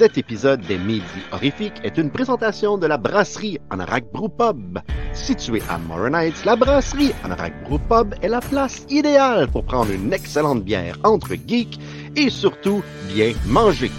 [0.00, 4.78] Cet épisode des Midi Horrifiques est une présentation de la brasserie Anorak Brew Pub.
[5.12, 9.92] Située à Morin Heights, la brasserie Anorak Brew Pub est la place idéale pour prendre
[9.92, 11.78] une excellente bière entre geeks
[12.16, 12.82] et surtout
[13.12, 13.90] bien manger.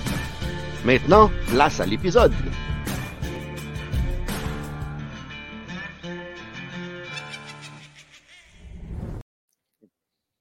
[0.83, 2.33] Maintenant, place à l'épisode.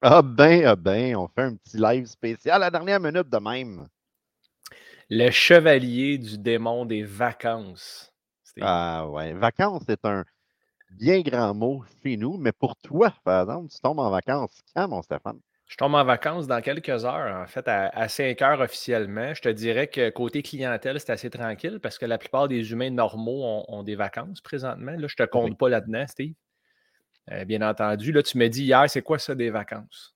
[0.01, 3.37] Ah ben, ah ben, on fait un petit live spécial à la dernière minute de
[3.37, 3.87] même.
[5.13, 8.13] Le chevalier du démon des vacances.
[8.61, 10.23] Ah ouais, vacances, c'est un
[10.89, 14.87] bien grand mot chez nous, mais pour toi, par exemple, tu tombes en vacances quand,
[14.87, 15.41] mon Stéphane?
[15.67, 19.33] Je tombe en vacances dans quelques heures, en fait, à, 5 heures officiellement.
[19.33, 22.89] Je te dirais que côté clientèle, c'est assez tranquille parce que la plupart des humains
[22.89, 24.93] normaux ont, des vacances présentement.
[24.93, 26.35] Là, je ne te compte pas là-dedans, Steve.
[27.31, 28.13] Euh, bien entendu.
[28.13, 30.15] Là, tu me dis hier, c'est quoi ça des vacances?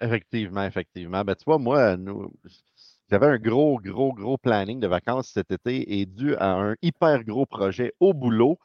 [0.00, 1.24] Effectivement, effectivement.
[1.24, 1.96] Ben, tu vois, moi,
[3.10, 7.24] j'avais un gros, gros, gros planning de vacances cet été et dû à un hyper
[7.24, 8.58] gros projet au boulot,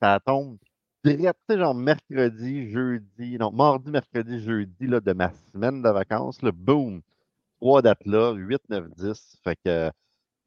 [0.00, 0.56] ça tombe
[1.04, 6.50] direct, genre mercredi, jeudi, non, mardi, mercredi, jeudi là, de ma semaine de vacances, le
[6.50, 7.02] boom,
[7.60, 9.36] trois dates là, 8, 9, 10.
[9.44, 9.90] Fait que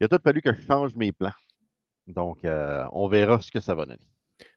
[0.00, 1.32] il a tout fallu que je change mes plans.
[2.06, 3.98] Donc, euh, on verra ce que ça va donner.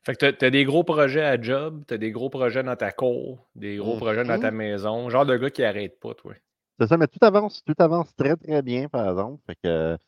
[0.04, 2.76] Fait que tu as, des gros projets à job, tu as des gros projets dans
[2.76, 4.56] ta cour, des gros projets dans ta mm-hmm.
[4.56, 5.10] maison.
[5.10, 6.34] Genre de gars qui n'arrête pas, toi.
[6.82, 9.40] C'est ça, mais tout avance, tout avance très, très bien, par exemple.
[9.46, 10.00] Fait que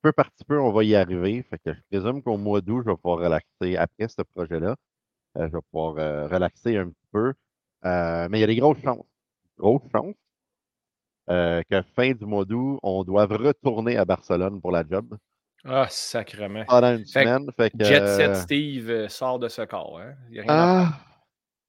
[0.00, 1.42] peu par petit peu, on va y arriver.
[1.42, 4.76] Fait que je présume qu'au mois d'août, je vais pouvoir relaxer après ce projet-là.
[5.36, 7.32] Euh, je vais pouvoir euh, relaxer un petit peu.
[7.84, 9.04] Euh, mais il y a des grosses chances.
[9.58, 10.14] Grosses chances.
[11.26, 15.16] que fin du mois d'août, on doive retourner à Barcelone pour la job.
[15.64, 16.64] Ah, sacrement.
[16.66, 17.50] Pendant une semaine.
[17.76, 19.98] Jet Set Steve sort de ce corps.
[19.98, 20.14] Hein?
[20.30, 20.92] Il a rien ah,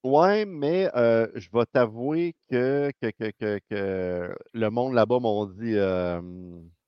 [0.04, 5.76] ouais, mais je vais t'avouer que, que, le monde là-bas m'ont dit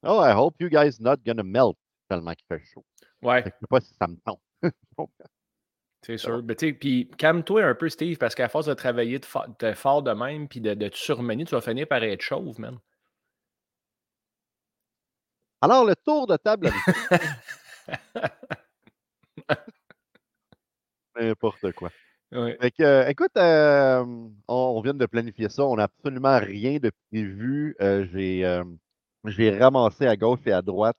[0.05, 1.77] Oh, I hope you guys not gonna melt
[2.09, 2.83] tellement qu'il fait chaud.
[3.21, 3.41] Ouais.
[3.41, 4.41] Je ne sais pas si ça me tente.
[6.05, 6.43] C'est sûr.
[6.79, 9.25] Puis calme-toi un peu, Steve, parce qu'à force de travailler de,
[9.73, 12.77] fort de même puis de, de te surmener, tu vas finir par être chauve, man.
[15.61, 16.67] Alors, le tour de table.
[21.15, 21.89] N'importe quoi.
[22.33, 24.03] Euh, écoute, euh,
[24.47, 25.65] on, vient de planifier ça.
[25.65, 27.75] On n'a absolument rien de prévu.
[27.81, 28.05] Euh,
[29.25, 30.97] j'ai ramassé à gauche et à droite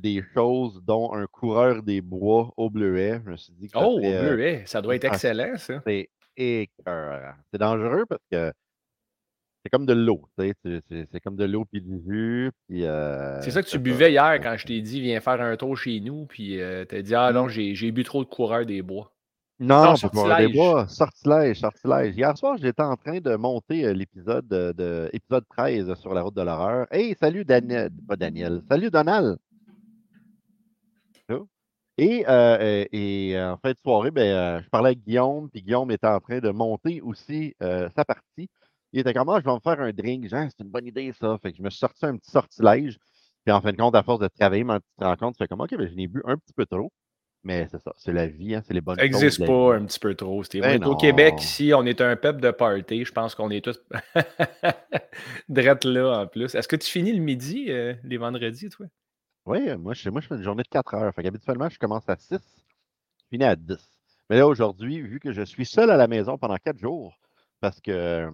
[0.00, 3.20] des choses, dont un coureur des bois au bleuet.
[3.24, 5.82] Je me suis dit que oh, au bleuet, ça doit être excellent, ça.
[5.86, 6.68] C'est
[7.58, 8.52] dangereux parce que
[9.64, 12.50] c'est comme de l'eau, c'est comme de l'eau puis du jus.
[12.72, 15.76] Euh, c'est ça que tu buvais hier quand je t'ai dit viens faire un tour
[15.76, 17.74] chez nous, puis euh, tu as dit ah non, mmh.
[17.74, 19.11] j'ai bu trop de coureur des bois.
[19.62, 22.16] Non, non pas des bois, sortilège, sortilège.
[22.16, 26.34] Hier soir, j'étais en train de monter euh, l'épisode de, épisode 13 sur la route
[26.34, 26.88] de l'horreur.
[26.90, 29.38] Hey, salut Daniel, pas Daniel, salut Donald.
[31.96, 36.18] Et, et, en fin de soirée, ben, je parlais avec Guillaume, puis Guillaume était en
[36.18, 38.48] train de monter aussi sa partie.
[38.92, 40.28] Il était comme, ah, je vais me faire un drink.
[40.28, 41.38] Genre, c'est une bonne idée, ça.
[41.40, 42.98] Fait que je me suis sorti un petit sortilège.
[43.44, 45.48] Puis en fin de compte, à force de travailler, tu te rends compte, tu fais
[45.48, 46.90] comme, OK, ben, je n'ai bu un petit peu trop.
[47.44, 49.10] Mais c'est ça, c'est la vie, hein, c'est les bonnes choses.
[49.10, 50.62] Ça n'existe pas un petit peu trop, Steve.
[50.62, 53.04] Ben au Québec, ici, on est un peuple de party.
[53.04, 53.80] Je pense qu'on est tous
[55.48, 56.54] drette là en plus.
[56.54, 58.86] Est-ce que tu finis le midi, euh, les vendredis, toi?
[59.44, 61.14] Oui, moi je, moi, je fais une journée de 4 heures.
[61.14, 63.76] Fait qu'habituellement, je commence à 6, je finis à 10.
[64.30, 67.18] Mais là, aujourd'hui, vu que je suis seul à la maison pendant 4 jours,
[67.60, 68.30] parce que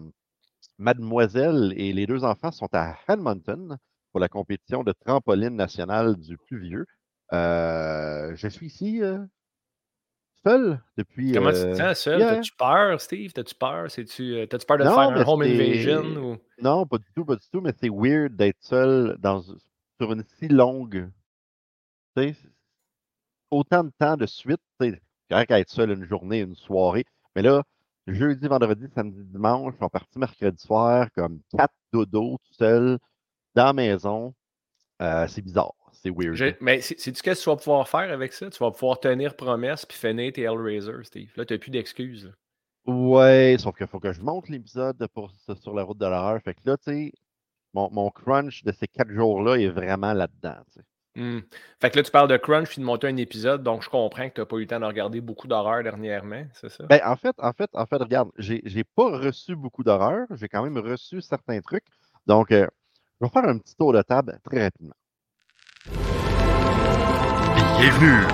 [0.78, 3.78] Mademoiselle et les deux enfants sont à Hamilton
[4.12, 6.86] pour la compétition de trampoline nationale du plus vieux.
[7.32, 9.18] Euh, je suis ici euh,
[10.44, 11.32] seul depuis.
[11.32, 12.20] Comment tu te euh, sens seul?
[12.20, 13.32] T'as-tu peur, Steve?
[13.32, 13.88] T'as-tu peur?
[13.88, 16.38] T'as-tu peur de faire un home invasion?
[16.62, 19.42] Non, pas du tout, pas du tout, mais c'est weird d'être seul dans...
[19.42, 21.10] sur une si longue.
[23.50, 24.60] Autant de temps de suite.
[24.80, 25.00] C'est
[25.30, 27.04] correct être seul une journée, une soirée.
[27.36, 27.62] Mais là,
[28.06, 32.98] jeudi, vendredi, samedi, dimanche, on parti mercredi soir, comme quatre dodos tout seul
[33.54, 34.34] dans la maison.
[35.00, 35.74] Euh, c'est bizarre.
[36.02, 36.56] C'est weird.
[36.60, 38.48] Mais c'est-tu ce que tu vas pouvoir faire avec ça?
[38.50, 41.32] Tu vas pouvoir tenir promesse puis finir tes Hellraiser, Steve.
[41.36, 42.32] Là, tu n'as plus d'excuses.
[42.86, 45.04] Ouais, sauf qu'il faut que je monte l'épisode
[45.60, 46.40] sur la route de l'horreur.
[46.42, 47.12] Fait que là, tu sais,
[47.74, 50.62] mon, mon, crunch de ces quatre jours-là est vraiment là-dedans.
[51.16, 51.40] Mmh.
[51.80, 54.28] Fait que là, tu parles de crunch puis de monter un épisode, donc je comprends
[54.28, 56.86] que tu n'as pas eu le temps de regarder beaucoup d'horreur dernièrement, c'est ça?
[56.86, 60.48] Ben, en fait, en fait, en fait, regarde, j'ai, j'ai pas reçu beaucoup d'horreur, j'ai
[60.48, 61.84] quand même reçu certains trucs.
[62.26, 62.68] Donc, euh,
[63.20, 64.94] je vais faire un petit tour de table très rapidement.
[67.78, 68.24] Bienvenue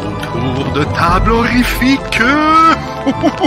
[0.00, 2.20] au tour de table horrifique!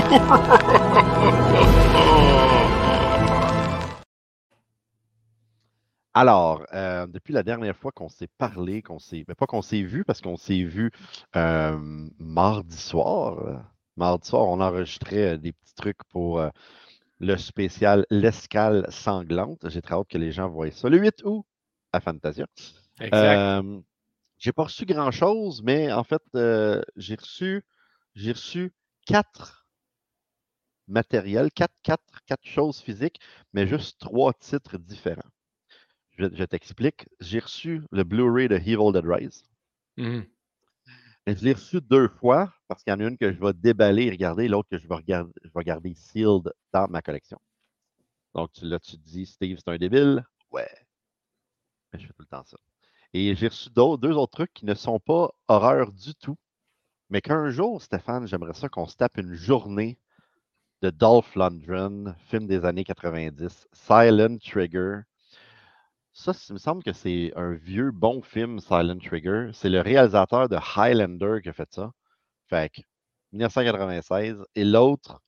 [6.14, 9.24] Alors, euh, depuis la dernière fois qu'on s'est parlé, qu'on s'est.
[9.28, 10.92] mais pas qu'on s'est vu, parce qu'on s'est vu
[11.36, 11.78] euh,
[12.20, 13.40] mardi soir.
[13.46, 13.58] euh,
[13.98, 16.50] Mardi soir, on enregistrait euh, des petits trucs pour euh,
[17.20, 19.60] le spécial L'escale sanglante.
[19.70, 20.90] J'ai très hâte que les gens voient ça.
[20.90, 21.46] Le 8 août
[21.94, 22.46] à Fantasia.
[23.00, 23.62] Exact.
[24.38, 27.64] J'ai pas reçu grand-chose, mais en fait, euh, j'ai reçu,
[28.16, 28.74] j'ai reçu
[29.06, 29.68] quatre
[30.88, 33.20] matériels, quatre, quatre, quatre choses physiques,
[33.54, 35.30] mais juste trois titres différents.
[36.18, 37.08] Je, je t'explique.
[37.20, 39.44] J'ai reçu le Blu-ray de Evil Dead Rise.
[41.26, 43.54] Mais je l'ai reçu deux fois parce qu'il y en a une que je vais
[43.54, 47.40] déballer et regarder, l'autre que je vais regarder, je vais garder sealed dans ma collection.
[48.34, 50.26] Donc là, tu te dis, Steve, c'est un débile?
[50.52, 50.70] Ouais.
[51.92, 52.58] Mais je fais tout le temps ça.
[53.14, 56.38] Et j'ai reçu deux autres trucs qui ne sont pas horreur du tout.
[57.10, 59.98] Mais qu'un jour, Stéphane, j'aimerais ça qu'on se tape une journée
[60.82, 65.02] de Dolph Lundgren, film des années 90, Silent Trigger.
[66.14, 69.52] Ça, il me semble que c'est un vieux bon film, Silent Trigger.
[69.54, 71.92] C'est le réalisateur de Highlander qui a fait ça.
[72.50, 72.82] Fait que
[73.32, 74.44] 1996.
[74.56, 75.22] Et l'autre,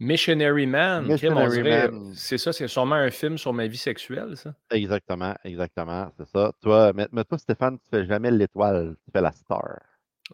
[0.00, 1.06] Missionary Man.
[1.06, 1.90] Missionary.
[2.14, 4.54] C'est ça, c'est sûrement un film sur ma vie sexuelle, ça.
[4.70, 6.52] exactement, exactement, c'est ça.
[6.62, 9.78] Toi, mais, mais toi, Stéphane, tu fais jamais l'étoile, tu fais la star.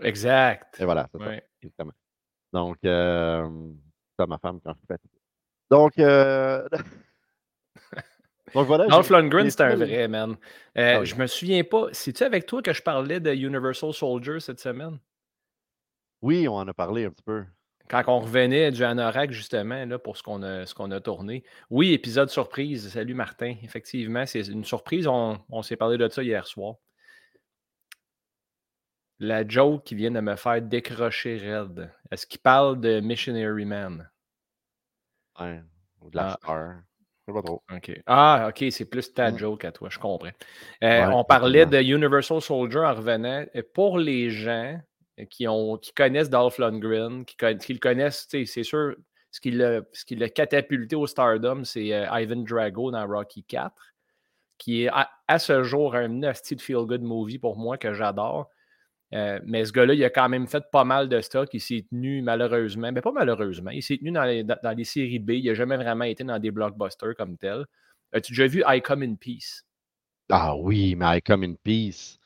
[0.01, 0.77] Exact.
[0.81, 1.31] Et voilà, c'est ça.
[1.63, 1.93] Exactement.
[2.53, 3.49] Donc, euh,
[4.19, 5.01] c'est ma femme quand je fais.
[5.69, 6.67] Donc, euh,
[8.55, 8.87] donc voilà.
[8.87, 10.37] Dolph Lundgren, c'est un vrai, man.
[10.79, 11.07] Euh, Ah oui.
[11.07, 11.87] Je me souviens pas.
[11.93, 14.99] C'est-tu avec toi que je parlais de Universal Soldier cette semaine?
[16.23, 17.45] Oui, on en a parlé un petit peu.
[17.89, 21.45] Quand on revenait du Anorak, justement, là, pour ce qu'on a, ce qu'on a tourné.
[21.71, 22.89] Oui, épisode surprise.
[22.93, 23.55] Salut Martin.
[23.63, 25.07] Effectivement, c'est une surprise.
[25.07, 26.77] On, on s'est parlé de ça hier soir.
[29.19, 31.91] La joke qui vient de me faire décrocher raide.
[32.11, 34.11] Est-ce qu'il parle de Missionary Man?
[35.41, 35.63] Ouais,
[36.03, 36.75] ou de la Ah.
[37.27, 37.63] pas trop.
[37.73, 37.93] OK.
[38.07, 40.29] Ah, OK, c'est plus ta joke à toi, je comprends.
[40.29, 40.31] Euh,
[41.09, 43.45] Ouais, on parlait de Universal Soldier en revenant.
[43.55, 44.79] Euh, Pour les gens
[45.31, 48.95] qui, ont, qui connaissent Dolph Lundgren, qui, qui le connaissent, c'est sûr,
[49.31, 53.75] ce qui l'a catapulté au stardom, c'est euh, Ivan Drago dans Rocky 4,
[54.59, 58.51] qui est à, à ce jour un nasty feel-good movie pour moi que j'adore.
[59.15, 61.49] Euh, mais ce gars-là, il a quand même fait pas mal de stock.
[61.53, 64.85] Il s'est tenu malheureusement, mais pas malheureusement, il s'est tenu dans les, dans- dans les
[64.85, 65.31] séries B.
[65.33, 67.65] Il n'a jamais vraiment été dans des blockbusters comme tel.
[68.13, 69.63] As-tu déjà vu I Come in Peace?
[70.29, 72.19] Ah oui, mais I Come in Peace,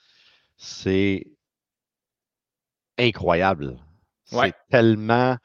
[0.56, 1.26] c'est
[3.00, 3.76] incroyable.
[4.32, 4.52] Ouais.
[4.70, 5.36] C'est tellement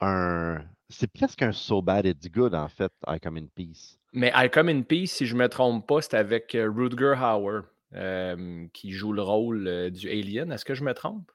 [0.00, 0.62] un.
[0.88, 3.98] C'est presque un So Bad It's Good, en fait, I Come in Peace.
[4.12, 7.14] Mais I Come in Peace, si je ne me trompe pas, c'est avec euh, Rutger
[7.18, 7.62] Hauer
[7.94, 10.52] euh, qui joue le rôle euh, du Alien.
[10.52, 11.30] Est-ce que je me trompe?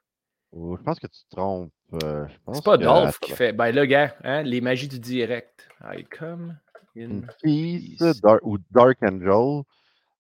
[0.54, 1.72] Ou Je pense que tu te trompes.
[2.04, 3.52] euh, C'est pas que- Dolph qui fait.
[3.52, 5.68] Ben là, gars, hein, les magies du direct.
[5.84, 6.56] I Come
[6.96, 7.22] in.
[7.42, 8.00] Peace,
[8.44, 9.64] ou Dark Angel.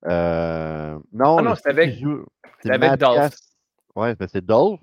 [0.03, 2.25] Non, Ah non, c'est avec- joue-
[2.69, 3.35] avec Dolph.
[3.95, 4.79] Ouais, ben c'est Dolph.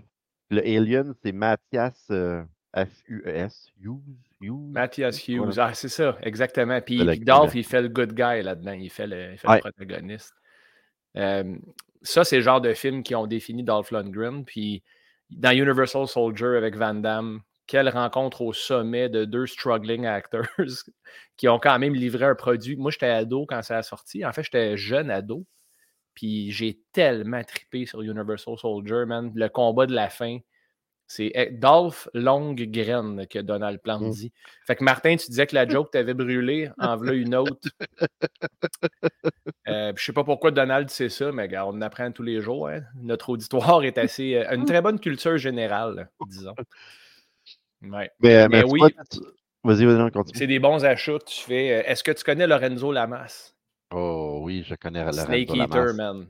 [0.50, 2.42] Le Alien, c'est Mathias euh,
[2.76, 3.68] F-U-E-S.
[3.80, 4.00] Hughes.
[4.40, 4.72] Hughes.
[4.72, 5.38] Matthias Hughes.
[5.38, 5.66] Voilà.
[5.66, 6.80] Ah, c'est ça, exactement.
[6.80, 8.72] Puis, Dolph, il fait le good guy là-dedans.
[8.72, 9.56] Il fait le, il fait Ouais.
[9.56, 10.34] le protagoniste.
[11.16, 11.56] Euh,
[12.02, 14.44] ça, c'est le genre de film qui ont défini Dolph Lundgren.
[14.44, 14.82] Puis,
[15.30, 20.44] dans Universal Soldier avec Van Damme, quelle rencontre au sommet de deux struggling actors
[21.38, 22.76] qui ont quand même livré un produit.
[22.76, 24.24] Moi, j'étais ado quand ça a sorti.
[24.26, 25.46] En fait, j'étais jeune ado.
[26.14, 29.32] Puis j'ai tellement trippé sur Universal Soldier, man.
[29.34, 30.38] Le combat de la fin,
[31.06, 34.10] c'est eh, Dolph Longue-Graine que Donald Plante Mm.
[34.10, 34.32] dit.
[34.66, 37.68] Fait que Martin, tu disais que la joke t'avait brûlé, en voilà une autre.
[39.68, 42.40] Euh, je sais pas pourquoi Donald sait ça, mais gars, on en apprend tous les
[42.40, 42.68] jours.
[42.68, 42.82] hein.
[42.96, 44.34] Notre auditoire est assez.
[44.36, 46.54] euh, une très bonne culture générale, disons.
[47.82, 48.10] Ouais.
[48.20, 48.80] Mais, Mais mais tu oui.
[49.64, 50.38] Vas-y, vas-y, on continue.
[50.38, 51.18] C'est des bons achats.
[51.26, 51.72] Tu fais.
[51.78, 53.53] euh, Est-ce que tu connais Lorenzo Lamas?
[53.90, 55.54] Oh oui, je connais Lorenzo Snake.
[55.54, 56.26] Eater, man.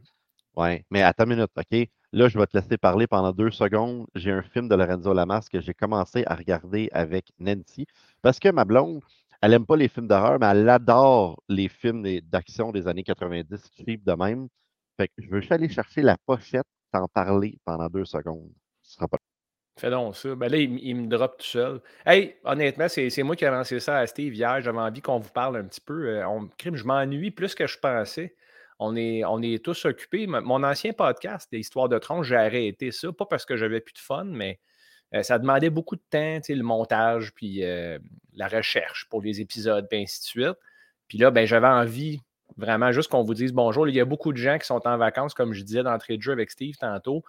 [0.57, 1.89] Ouais, mais attends une minute, OK?
[2.13, 4.07] Là, je vais te laisser parler pendant deux secondes.
[4.15, 7.87] J'ai un film de Lorenzo Lamas que j'ai commencé à regarder avec Nancy
[8.23, 9.01] parce que ma blonde,
[9.43, 13.69] elle aime pas les films d'horreur, mais elle adore les films d'action des années 90
[13.77, 14.49] cheap de même.
[14.97, 18.53] Fait que je veux juste aller chercher la pochette, t'en parler pendant deux secondes.
[18.83, 19.19] Ce sera pas
[19.77, 20.35] Fais donc ça.
[20.37, 21.81] Ben là, il, me drop tout seul.
[22.07, 24.61] Hey, honnêtement, c'est moi qui ai lancé ça à Steve hier.
[24.61, 26.09] J'avais envie qu'on vous parle un petit peu.
[26.09, 28.37] Euh, on, je m'ennuie plus que je pensais.
[28.79, 30.27] On est, on est tous occupés.
[30.29, 33.13] Mon ancien podcast, l'histoire de tronche, j'ai arrêté ça.
[33.13, 34.61] Pas parce que j'avais plus de fun, mais
[35.15, 37.99] euh, ça demandait beaucoup de temps, le montage, puis euh,
[38.35, 40.59] la recherche pour les épisodes, puis ainsi de suite.
[41.09, 42.21] Puis là, ben, j'avais envie
[42.57, 43.89] vraiment juste qu'on vous dise bonjour.
[43.89, 46.23] Il y a beaucoup de gens qui sont en vacances, comme je disais d'entrée de
[46.23, 47.25] jeu avec Steve tantôt.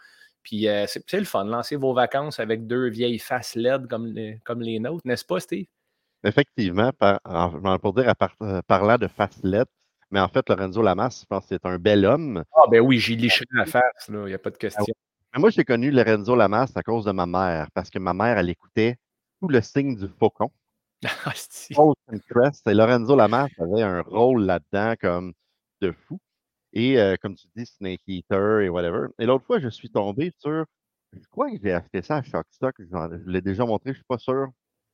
[0.46, 4.40] Puis euh, c'est le fun, lancer vos vacances avec deux vieilles faces LED comme les,
[4.46, 5.66] comme les nôtres, n'est-ce pas, Steve?
[6.24, 9.66] Effectivement, par, en- en- pour dire à part- euh, parlant de face LED,
[10.12, 12.44] Mais en fait, Lorenzo Lamas, je pense que c'est un bel homme.
[12.56, 14.86] Ah, ben oui, j'ai liché la face, il n'y a pas de question.
[15.34, 18.38] Mais moi, j'ai connu Lorenzo Lamas à cause de ma mère, parce que ma mère,
[18.38, 18.98] elle écoutait
[19.42, 20.52] tout le signe du faucon.
[21.26, 21.34] Ah,
[21.74, 22.68] Falcon Crest.
[22.68, 25.34] Et Lorenzo Lamas avait un rôle là-dedans comme
[25.82, 26.20] de fou.
[26.76, 29.08] Et euh, comme tu dis, Snake Eater et whatever.
[29.18, 30.66] Et l'autre fois, je suis tombé sur.
[31.14, 32.76] Je crois que j'ai acheté ça à Shockstock.
[32.80, 34.50] Je l'ai déjà montré, je suis pas sûr.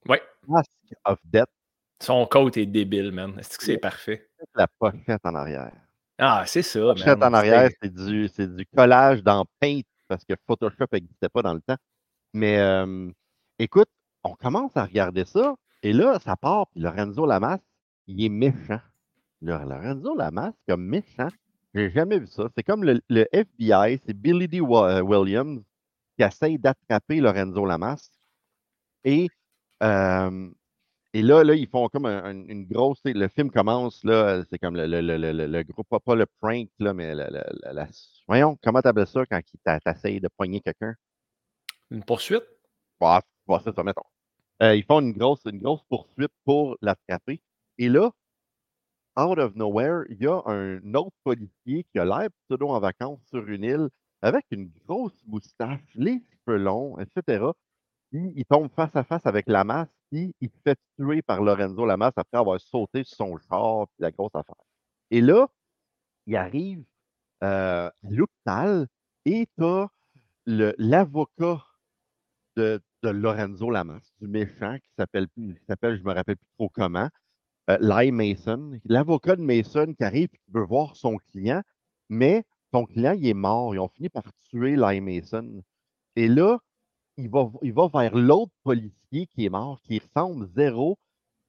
[0.07, 0.21] Ouais.
[0.47, 0.69] Mask
[1.05, 1.49] of Death,
[2.01, 3.37] Son coat est débile, man.
[3.39, 4.29] Est-ce que c'est parfait?
[4.55, 5.71] la pochette en arrière.
[6.19, 7.33] Ah, c'est ça, La pochette man.
[7.33, 11.53] en arrière, c'est du, c'est du collage dans Paint parce que Photoshop n'existait pas dans
[11.55, 11.77] le temps.
[12.33, 13.09] Mais euh,
[13.57, 13.89] écoute,
[14.23, 16.67] on commence à regarder ça et là, ça part.
[16.67, 17.57] Puis Lorenzo Lamas,
[18.05, 18.81] il est méchant.
[19.41, 21.29] Lorenzo Lamas, comme méchant,
[21.73, 22.47] j'ai jamais vu ça.
[22.55, 24.59] C'est comme le, le FBI, c'est Billy D.
[24.61, 25.61] Euh, Williams
[26.17, 28.09] qui essaye d'attraper Lorenzo Lamas.
[29.03, 29.29] Et,
[29.83, 30.51] euh,
[31.13, 33.01] et là, là, ils font comme un- un- une grosse.
[33.05, 37.29] Le film commence, là, c'est comme le, le, gros, pas, le prank, là, mais la,
[37.29, 37.89] la- la- la-
[38.27, 39.57] voyons, comment t'appelles ça quand tu
[39.89, 40.95] essayes de poigner quelqu'un?
[41.91, 42.43] Une poursuite?
[42.99, 44.03] Bah, bah, ça, mettons.
[44.63, 47.41] Euh, ils font une grosse, une grosse poursuite pour l'attraper.
[47.79, 48.11] Et là,
[49.17, 53.19] out of nowhere, il y a un autre policier qui a l'air pseudo en vacances
[53.29, 53.89] sur une île
[54.21, 57.45] avec une grosse moustache, les cheveux longs, etc.
[58.11, 61.85] Puis il tombe face à face avec Lamas, puis il se fait tuer par Lorenzo
[61.85, 64.55] Lamas après avoir sauté sur son char, puis la grosse affaire.
[65.09, 65.47] Et là,
[66.27, 66.83] il arrive
[67.43, 68.87] euh, à l'hôpital
[69.25, 69.87] et t'as
[70.45, 71.63] l'avocat
[72.55, 75.27] de, Lorenzo Lamas, du méchant, qui s'appelle,
[75.67, 77.09] s'appelle, je me rappelle plus trop comment,
[77.79, 78.79] euh, Mason.
[78.85, 81.61] L'avocat de Mason qui arrive et qui veut voir son client,
[82.09, 83.75] mais son client, il est mort.
[83.75, 85.61] Ils ont fini par tuer Lai Mason.
[86.15, 86.59] Et là,
[87.17, 90.97] il va, il va vers l'autre policier qui est mort, qui ressemble zéro.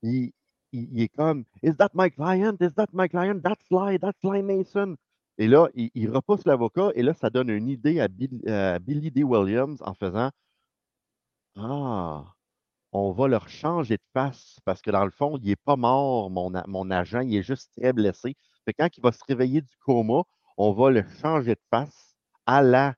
[0.03, 0.33] Il,
[0.73, 2.57] il- est comme Is that my client?
[2.61, 3.41] Is that my client?
[3.43, 4.97] That's Lai, that's Lai Mason.
[5.39, 9.25] Et là, il, repousse l'avocat et là, ça donne une idée à Billy D.
[9.25, 10.31] Williams en faisant
[11.57, 12.35] Ah,
[12.93, 16.31] on va leur changer de face parce que dans le fond, il n'est pas mort,
[16.31, 18.37] mon, mon agent, il est juste très blessé.
[18.65, 20.23] Fait quand il va se réveiller du coma,
[20.57, 22.95] on va le changer de face à la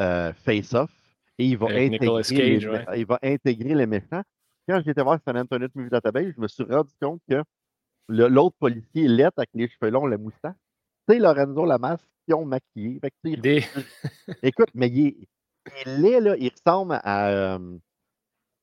[0.00, 0.90] euh, face-off
[1.38, 3.00] et il va, Avec intégrer les, Cage, mé- ouais.
[3.00, 4.22] il va intégrer les méchants.
[4.68, 7.42] Quand j'étais voir San Antonio Movie Database, je me suis rendu compte que
[8.08, 10.56] l'autre policier lettre avec les cheveux longs, le moustache,
[11.08, 12.98] c'est Lorenzo Lamas qui ont maquillé.
[13.00, 13.64] Fait que, Des...
[14.42, 15.28] Écoute, mais il est,
[15.86, 17.28] il est là, il ressemble à.
[17.28, 17.78] euh,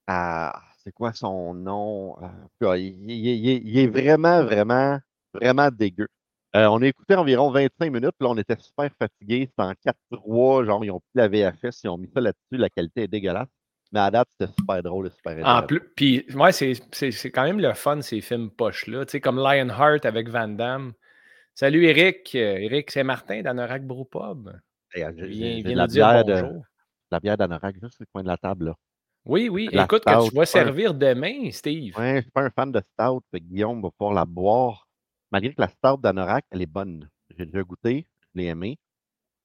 [0.07, 2.17] à- c'est quoi son nom?
[2.63, 5.00] Euh, il, il- il- il- il est vraiment, vraiment,
[5.33, 6.07] vraiment dégueu.
[6.55, 9.48] Euh, on a écouté environ 25 minutes, puis là, on était super fatigués.
[9.50, 9.74] C'était en
[10.12, 13.07] 4-3, genre, ils ont pris la VHS, ils ont mis ça là-dessus, la qualité est
[13.07, 13.48] dégueulasse.
[13.91, 17.60] Mais à date, c'était super drôle et super En plus, puis, ouais, c'est quand même
[17.60, 19.05] le fun, ces films poches-là.
[19.05, 20.93] Tu sais, comme Lionheart avec Van Damme.
[21.55, 22.31] Salut Eric.
[22.36, 24.50] Euh, Eric, c'est Martin d'Anorak Brewpub.
[24.93, 26.50] Hey, Viens, nous dire bonjour.
[26.50, 26.62] de
[27.12, 28.75] la bière d'anorak juste le coin de la table, là.
[29.25, 29.70] Oui, oui.
[29.72, 31.96] la Écoute, que tu stout, vas servir demain, Steve.
[31.98, 34.88] Ouais, je suis pas un fan de stout, Guillaume va pouvoir la boire.
[35.32, 37.10] Malgré que la stout d'Anorak, elle est bonne.
[37.38, 38.77] J'ai déjà goûté, je l'ai aimé.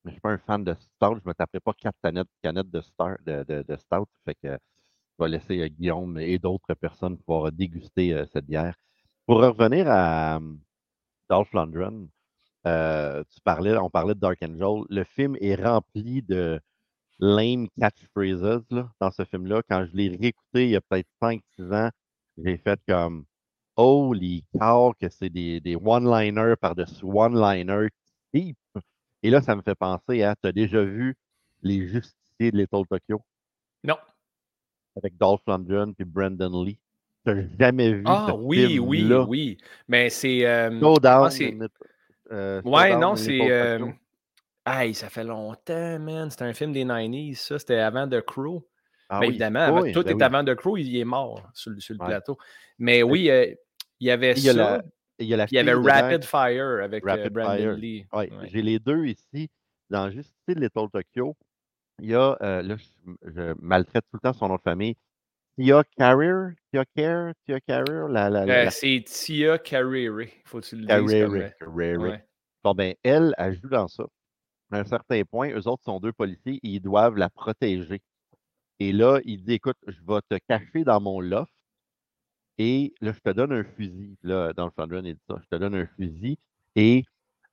[0.04, 1.18] Mais je suis pas un fan de stout.
[1.22, 4.08] Je me taperai pas quatre canettes, canettes de, star- de, de, de stout.
[4.24, 4.48] Fait que
[5.18, 8.76] je vais laisser euh, Guillaume et d'autres personnes pouvoir déguster euh, cette bière.
[9.26, 10.54] Pour revenir à euh,
[11.30, 12.08] Dolph Lundgren,
[12.66, 14.84] euh, tu parlais, on parlait de Dark Angel.
[14.90, 16.60] Le film est rempli de
[17.18, 19.62] lame catchphrases là, dans ce film-là.
[19.68, 21.90] Quand je l'ai réécouté il y a peut-être 5-6 ans,
[22.36, 23.24] j'ai fait comme
[23.76, 27.88] Holy cow, que c'est des, des one-liners par-dessus one-liners.
[28.34, 31.14] Et là, ça me fait penser à, tu as déjà vu
[31.62, 33.20] Les Justiciers de Little Tokyo?
[33.84, 33.96] Non.
[34.96, 36.78] avec Dolph Lundgren et Brandon Lee?
[37.26, 39.58] Tu n'as jamais vu Ah ce oui, oui, oui.
[39.88, 40.46] Mais c'est.
[40.46, 41.30] euh, Go down.
[42.32, 43.38] euh, Ouais, non, c'est.
[44.68, 44.78] Euh.
[44.80, 46.30] Aïe, ça fait longtemps, man.
[46.30, 47.58] C'était un film des 90s, ça.
[47.58, 48.68] C'était avant The Crow.
[49.10, 50.22] Ah Mais oui, évidemment, oui, tout ben est oui.
[50.22, 52.06] avant The Crow, il est mort sur, le- sur le Ouais.
[52.08, 52.36] plateau.
[52.78, 53.46] Mais oui, euh,
[54.00, 54.58] il y avait Il y a ça.
[54.58, 54.82] la-
[55.20, 57.72] Il y a la il y avait Rapid Fire avec euh, Rapid Brandon Fire.
[57.72, 58.06] Lee.
[58.12, 58.48] Ouais, Ouais.
[58.52, 59.48] j'ai les deux ici.
[59.90, 61.34] Dans Justice de Little Tokyo,
[62.00, 62.84] il y a, euh, là, je,
[63.34, 64.94] je maltraite tout le temps son nom de famille.
[65.58, 70.26] Tia Carrier, Tia Care, Tia Carrier, la, la, la, Euh, c'est Tia Carrere.
[70.44, 70.88] Faut que tu le dises.
[70.88, 72.18] Carrier, euh, Carrier.
[72.62, 74.04] Bon, ben, elle, elle joue dans ça.
[74.70, 78.02] À un certain point, eux autres sont deux policiers et ils doivent la protéger.
[78.80, 81.52] Et là, il dit, écoute, je vais te cacher dans mon loft
[82.58, 84.18] et là, je te donne un fusil.
[84.22, 85.36] Là, dans le Thundrun, il dit ça.
[85.42, 86.38] Je te donne un fusil
[86.76, 87.04] et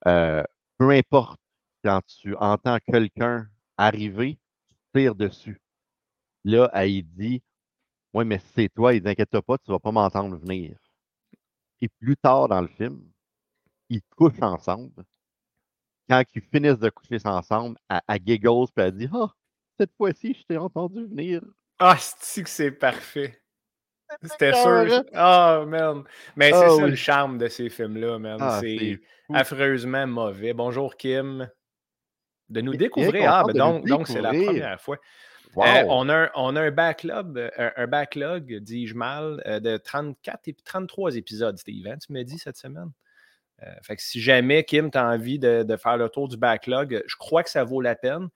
[0.07, 0.43] euh,
[0.77, 1.39] peu importe
[1.83, 5.61] quand tu entends quelqu'un arriver, tu tires dessus.
[6.43, 7.43] Là, elle dit,
[8.13, 10.77] oui, mais c'est toi, il t'inquiète pas, tu vas pas m'entendre venir.
[11.81, 13.01] Et plus tard dans le film,
[13.89, 15.05] ils couchent ensemble.
[16.09, 19.31] Quand ils finissent de coucher ensemble, elle, elle giggles puis elle dit Ah,
[19.79, 21.41] cette fois-ci, je t'ai entendu venir.
[21.79, 23.41] Ah, c'est que c'est parfait?
[24.23, 25.03] C'était sûr.
[25.13, 26.03] Ah, man.
[26.35, 26.89] Mais c'est Ah ça oui.
[26.91, 28.37] le charme de ces films-là, man.
[28.39, 28.99] Ah, c'est
[29.33, 30.53] affreusement mauvais.
[30.53, 31.49] Bonjour, Kim.
[32.49, 33.31] De nous découvrir.
[33.33, 34.97] Ah, ben donc, donc c'est la première fois.
[35.55, 35.63] Wow!
[35.65, 39.61] Euh, on, a un, on a un backlog, euh, un, un backlog, dis-je mal, euh,
[39.61, 41.87] de 34 et 33 épisodes, Steve.
[41.87, 42.91] hein, tu me dis cette semaine?
[43.63, 47.43] Euh, si jamais, Kim, tu as envie de, faire le tour du backlog, je crois
[47.43, 48.29] que ça vaut la peine.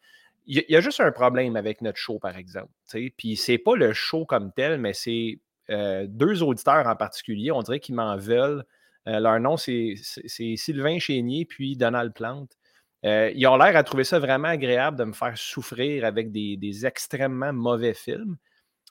[0.45, 2.71] Il y, a- juste un problème avec notre show, par exemple.
[2.89, 6.95] tu sais, Puis c'est pas le show comme tel, mais c'est euh, deux auditeurs en
[6.95, 8.63] particulier, on dirait qu'ils m'en veulent.
[9.07, 12.57] Euh, leur nom, c'est Sylvain Chénier puis Donald Plante.
[13.03, 17.53] Ils ont l'air à trouver ça vraiment agréable de me faire souffrir avec des extrêmement
[17.53, 18.38] mauvais films.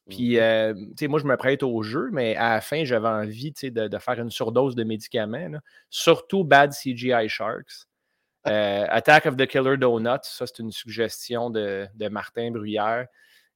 [0.09, 3.09] Puis, euh, tu sais, moi, je me prête au jeu, mais à la fin, j'avais
[3.09, 5.49] envie tu sais, de, de faire une surdose de médicaments.
[5.49, 5.61] là.
[5.91, 7.87] Surtout Bad CGI Sharks.
[8.47, 13.07] Euh, Attack of the Killer Donuts, ça, c'est une suggestion de, de Martin Bruyère.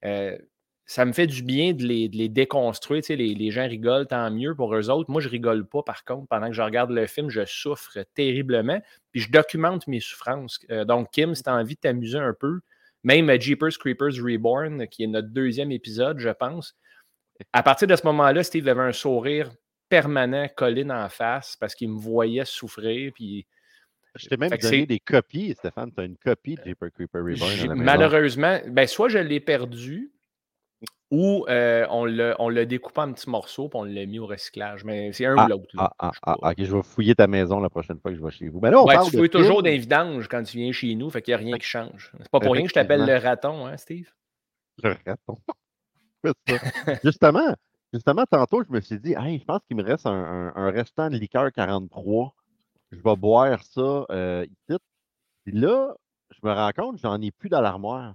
[0.05, 0.37] Euh,
[0.85, 3.01] ça me fait du bien de les, de les déconstruire.
[3.01, 5.11] tu sais, Les, les gens rigolent, tant mieux pour eux autres.
[5.11, 6.27] Moi, je rigole pas, par contre.
[6.29, 8.83] Pendant que je regarde le film, je souffre terriblement.
[9.13, 10.59] Puis je documente mes souffrances.
[10.87, 12.61] Donc, Kim, si tu as envie de t'amuser un peu,
[13.05, 16.77] même à Jeepers Creepers Reborn, qui est notre deuxième épisode, je pense,
[17.53, 19.51] à partir de ce moment-là, Steve avait un sourire
[19.89, 23.13] permanent collé en face parce qu'il me voyait souffrir.
[23.15, 23.47] Puis
[24.15, 25.93] Je t'ai même fait donné des copies, Stéphane.
[25.93, 30.13] Tu as une copie de Jeepers Creeper Reborn malheureusement, ben, soit je l'ai perdu
[31.11, 34.27] ou euh, on l'a on l'a découpé en petits morceaux et on l'a mis au
[34.27, 34.85] recyclage.
[34.85, 35.67] Mais c'est un ou l'autre.
[35.77, 38.31] Ah, ah, ah, ok, je vais fouiller ta maison la prochaine fois que je vais
[38.31, 38.61] chez vous.
[38.61, 41.11] Mais là, on Ouais, parle tu fouilles toujours des vidanges quand tu viens chez nous,
[41.11, 42.13] fait qu'il n'y a rien qui change.
[42.19, 44.11] C'est pas pour rien que je t'appelle le raton, hein, Steve?
[44.83, 45.39] Le raton.
[47.05, 47.55] Justement,
[47.93, 50.71] justement, tantôt, je me suis dit, hey, je pense qu'il me reste un, un- un
[50.71, 52.35] restant de liqueur 43.
[52.91, 54.79] Je vais boire ça euh, ici.
[55.45, 55.95] Puis là,
[56.31, 58.15] je me rends compte, j'en ai plus dans l'armoire.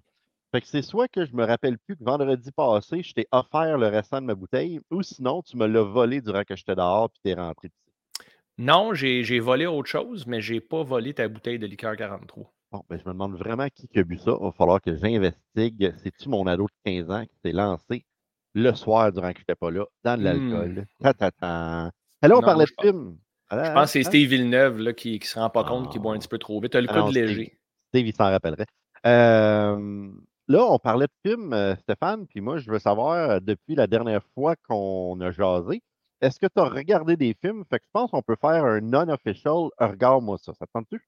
[0.53, 3.77] Fait que c'est soit que je me rappelle plus que vendredi passé, je t'ai offert
[3.77, 7.09] le restant de ma bouteille, ou sinon, tu me l'as volé durant que j'étais dehors
[7.09, 8.27] puis t'es rentré ici.
[8.57, 12.51] Non, j'ai volé autre chose, mais j'ai pas volé ta bouteille de liqueur 43.
[12.71, 14.35] Bon, ben, je me demande vraiment qui qui a bu ça.
[14.39, 15.93] Il va falloir que j'investigue.
[16.03, 18.05] C'est-tu mon ado de 15 ans qui s'est lancé
[18.53, 20.85] le soir durant que je n'étais pas là, dans de l'alcool?
[21.01, 22.45] Et là, on Hmm.
[22.45, 23.17] Parlait de film.
[23.49, 25.91] Ah, Je pense que c'est ah, Steve Villeneuve là, qui ne se rend pas compte
[25.91, 26.19] qu'il boit un Ah.
[26.19, 26.71] petit peu trop vite.
[26.71, 27.57] Tu as le Ah coup non, de léger.
[27.89, 28.65] Steve, il s'en rappellerait.
[29.05, 30.09] Euh,
[30.47, 33.87] là, on parlait de film, euh, Stéphane, puis moi, je veux savoir, euh, depuis la
[33.87, 35.81] dernière fois qu'on a jasé,
[36.21, 37.63] est-ce que tu as regardé des films?
[37.69, 39.69] Fait que je pense qu'on peut faire un non-official.
[39.79, 40.53] Regarde-moi ça.
[40.57, 40.99] Ça te tente-tu?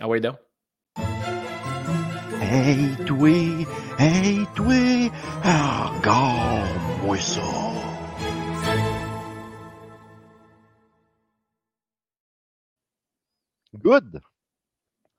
[0.00, 0.36] Ah oui, donc.
[2.40, 3.66] Hey, toi,
[3.98, 5.10] hey, toi,
[5.42, 7.42] ah, regarde-moi ça.
[13.74, 14.20] Good!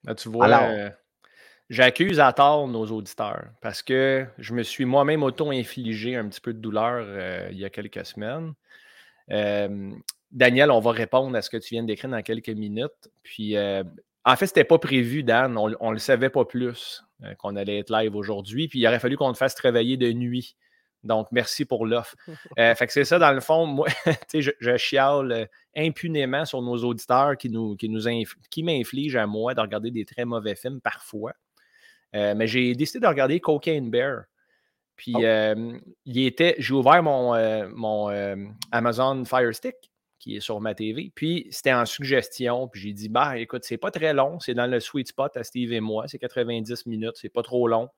[0.05, 0.91] Là, tu vois, Alors.
[1.69, 6.53] J'accuse à tort nos auditeurs parce que je me suis moi-même auto-infligé un petit peu
[6.53, 8.53] de douleur euh, il y a quelques semaines.
[9.31, 9.91] Euh,
[10.31, 13.09] Daniel, on va répondre à ce que tu viens de décrire dans quelques minutes.
[13.23, 13.83] Puis, euh,
[14.23, 15.57] en fait, ce n'était pas prévu, Dan.
[15.57, 18.67] On ne le savait pas plus euh, qu'on allait être live aujourd'hui.
[18.67, 20.55] Puis, il aurait fallu qu'on te fasse travailler de nuit.
[21.03, 22.15] Donc, merci pour l'offre.
[22.57, 23.87] Fait que c'est ça, dans le fond, moi,
[24.33, 28.01] je, je chiale impunément sur nos auditeurs qui, nous, qui, nous
[28.49, 31.33] qui m'infligent à moi de regarder des très mauvais films parfois.
[32.15, 34.23] Euh, mais j'ai décidé de regarder Cocaine Bear.
[34.95, 35.21] Puis, Oh.
[35.23, 38.35] euh, il était, j'ai ouvert mon, euh, mon euh,
[38.71, 39.75] Amazon Fire Stick
[40.19, 41.11] qui est sur ma TV.
[41.13, 42.67] Puis, c'était en suggestion.
[42.69, 44.39] Puis, j'ai dit, bah, écoute, c'est pas très long.
[44.39, 46.07] C'est dans le sweet spot à Steve et moi.
[46.07, 47.15] C'est 90 minutes.
[47.15, 47.89] C'est pas trop long.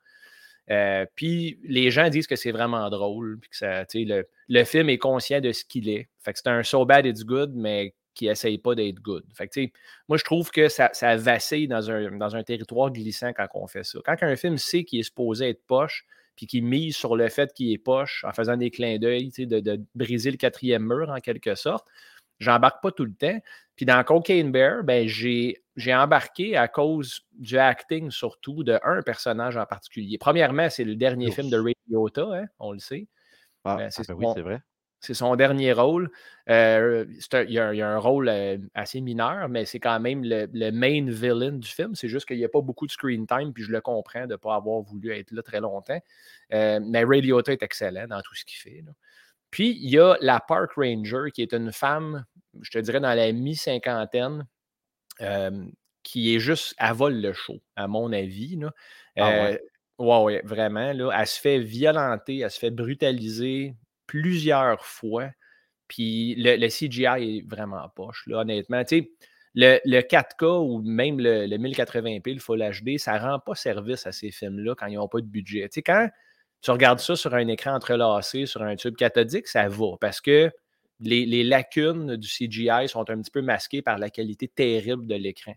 [1.16, 4.98] Puis les gens disent que c'est vraiment drôle, puis que ça, le, le film est
[4.98, 6.10] conscient de ce qu'il est.
[6.20, 9.24] Fait que c'est un so bad it's good, mais qui essaye pas d'être good.
[9.34, 9.60] Fait que,
[10.08, 13.68] moi, je trouve que ça, ça vacille dans un, dans un territoire glissant quand on
[13.68, 14.00] fait ça.
[14.06, 17.52] Quand un film sait qu'il est supposé être poche, puis qu'il mise sur le fait
[17.54, 21.20] qu'il est poche en faisant des clins d'œil, de, de briser le quatrième mur en
[21.20, 21.88] quelque sorte,
[22.40, 23.40] j'embarque pas tout le temps.
[23.76, 29.02] Puis dans Cocaine Bear, ben, j'ai, j'ai embarqué à cause du acting surtout de un
[29.02, 30.18] personnage en particulier.
[30.18, 33.08] Premièrement, c'est le dernier film de Ray Liotta, hein, on le sait.
[33.64, 34.60] Ah, Ben, ah, ben oui, c'est vrai.
[35.00, 36.10] C'est son dernier rôle.
[36.50, 39.66] Euh, un- il, y a, un- il y a un rôle euh, assez mineur, mais
[39.66, 41.94] c'est quand même le, le main villain du film.
[41.94, 44.32] C'est juste qu'il n'y a pas beaucoup de screen time, puis je le comprends de
[44.32, 46.02] ne pas avoir voulu être là très longtemps.
[46.54, 48.82] Euh, mais Ray Liotta est excellent dans tout ce qu'il fait.
[48.86, 48.92] là.
[49.52, 52.26] Puis, il y a la Park Ranger, qui est une femme,
[52.62, 54.46] je te dirais, dans la mi-cinquantaine,
[56.04, 58.56] qui est juste, elle vole le show, à mon avis.
[58.56, 58.72] Là.
[59.18, 59.62] Ah ouais.
[60.00, 60.94] Ouais, ouais, vraiment.
[60.94, 63.76] Là, elle se fait violenter, elle se fait brutaliser
[64.08, 65.30] plusieurs fois.
[65.88, 68.84] Puis le, CGI est vraiment poche, là, honnêtement.
[68.84, 69.12] Tu sais,
[69.54, 74.12] le, 4K ou même le, 1080p, le Full HD, ça ne rend pas service à
[74.12, 75.70] ces films-là quand ils n'ont pas de budget.
[75.70, 76.10] Tu sais, quand
[76.62, 80.52] tu regardes ça sur un écran entrelacé, sur un tube cathodique, ça va parce que
[81.00, 85.54] les, lacunes du CGI sont un petit peu masquées par la qualité terrible de l'écran.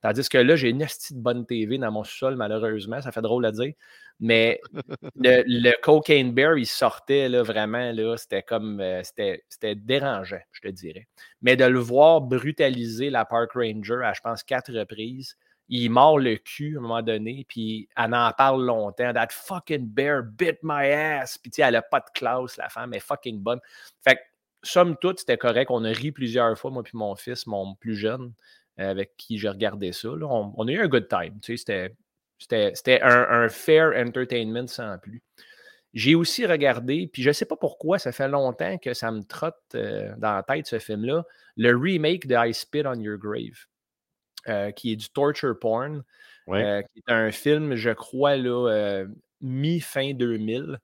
[0.00, 3.44] Tandis que là, j'ai une de bonne TV dans mon sous-sol, malheureusement, ça fait drôle
[3.46, 3.72] à dire.
[4.20, 4.60] Mais
[5.16, 10.68] le, Cocaine Bear, il sortait là, vraiment, là, c'était comme euh, c'était dérangeant, je te
[10.68, 11.08] dirais.
[11.42, 15.36] Mais de le voir brutaliser la Park Ranger à, je pense, quatre reprises,
[15.68, 19.12] il mord le cul à un moment donné, puis elle en parle longtemps.
[19.12, 21.38] That fucking bear bit my ass.
[21.38, 23.60] Puis, tu elle n'a pas de classe, la femme, est fucking bonne.
[24.02, 24.20] Fait que,
[24.62, 25.70] somme toute, c'était correct.
[25.70, 28.32] On a ri plusieurs fois, moi, puis mon fils, mon plus jeune,
[28.78, 30.08] avec qui j'ai regardé ça.
[30.08, 31.38] On, a eu un good time.
[31.42, 31.94] Tu sais,
[32.38, 35.22] c'était un, fair entertainment sans plus.
[35.94, 39.22] J'ai aussi regardé, puis je ne sais pas pourquoi, ça fait longtemps que ça me
[39.22, 41.24] trotte euh, dans la tête ce film-là,
[41.56, 43.66] le remake de I Spit on Your Grave.
[44.46, 46.04] Euh, qui est du torture porn,
[46.48, 49.04] euh, qui est un film, je crois, là,
[49.40, 50.78] mi-fin 2000,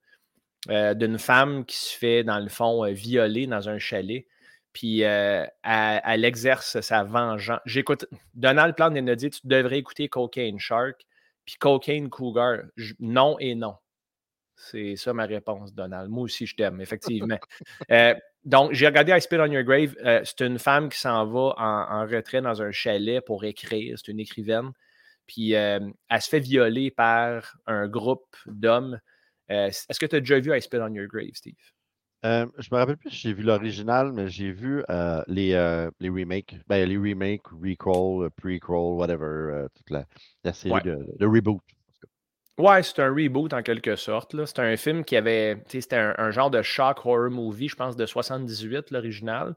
[0.68, 4.26] d'une femme qui se fait, dans le fond, violer dans un chalet.
[4.74, 7.60] Puis elle, exerce sa vengeance.
[7.64, 8.06] J'écoute.
[8.34, 11.06] Donald Plante a dit Tu devrais écouter Cocaine Shark,
[11.46, 12.58] puis Cocaine Cougar.
[13.00, 13.76] non et non.
[14.56, 16.10] C'est ça ma réponse, Donald.
[16.10, 17.38] Moi aussi, je t'aime, effectivement.
[18.44, 19.96] Donc, j'ai regardé I Spit on Your Grave.
[20.04, 23.96] Euh, c'est une femme qui s'en va en, retrait dans un chalet pour écrire.
[23.98, 24.72] C'est une écrivaine.
[25.26, 29.00] Puis, euh, elle se fait violer par un groupe d'hommes.
[29.50, 31.54] Euh, est-ce que tu as déjà vu I Spit on Your Grave, Steve?
[32.24, 34.82] Je me rappelle plus si j'ai vu l'original, mais j'ai vu
[35.28, 36.56] les, les remakes.
[36.66, 41.60] Ben, les remakes, recall, prequel, whatever, toute la, série de, de, reboot.
[42.56, 44.36] Ouais, c'est un reboot en quelque sorte.
[44.46, 45.62] C'est un film qui avait.
[45.68, 49.56] C'était un, genre de shock horror movie, je pense, de 78, l'original.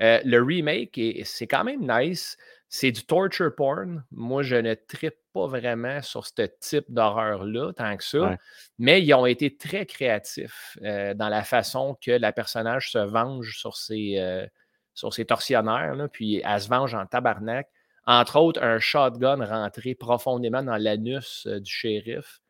[0.00, 2.38] Euh, le remake, c'est quand même nice.
[2.68, 4.04] C'est du torture porn.
[4.10, 8.36] Moi, je ne trippe pas vraiment sur ce type d'horreur-là, tant que ça.
[8.78, 13.58] Mais ils ont été très créatifs euh, dans la façon que la personnage se venge
[13.58, 14.46] sur ses, euh,
[14.94, 15.94] sur ses tortionnaires.
[15.94, 17.68] Là, puis elle se venge en tabarnak.
[18.06, 22.40] Entre autres, un shotgun rentré profondément dans l'anus euh, du shérif,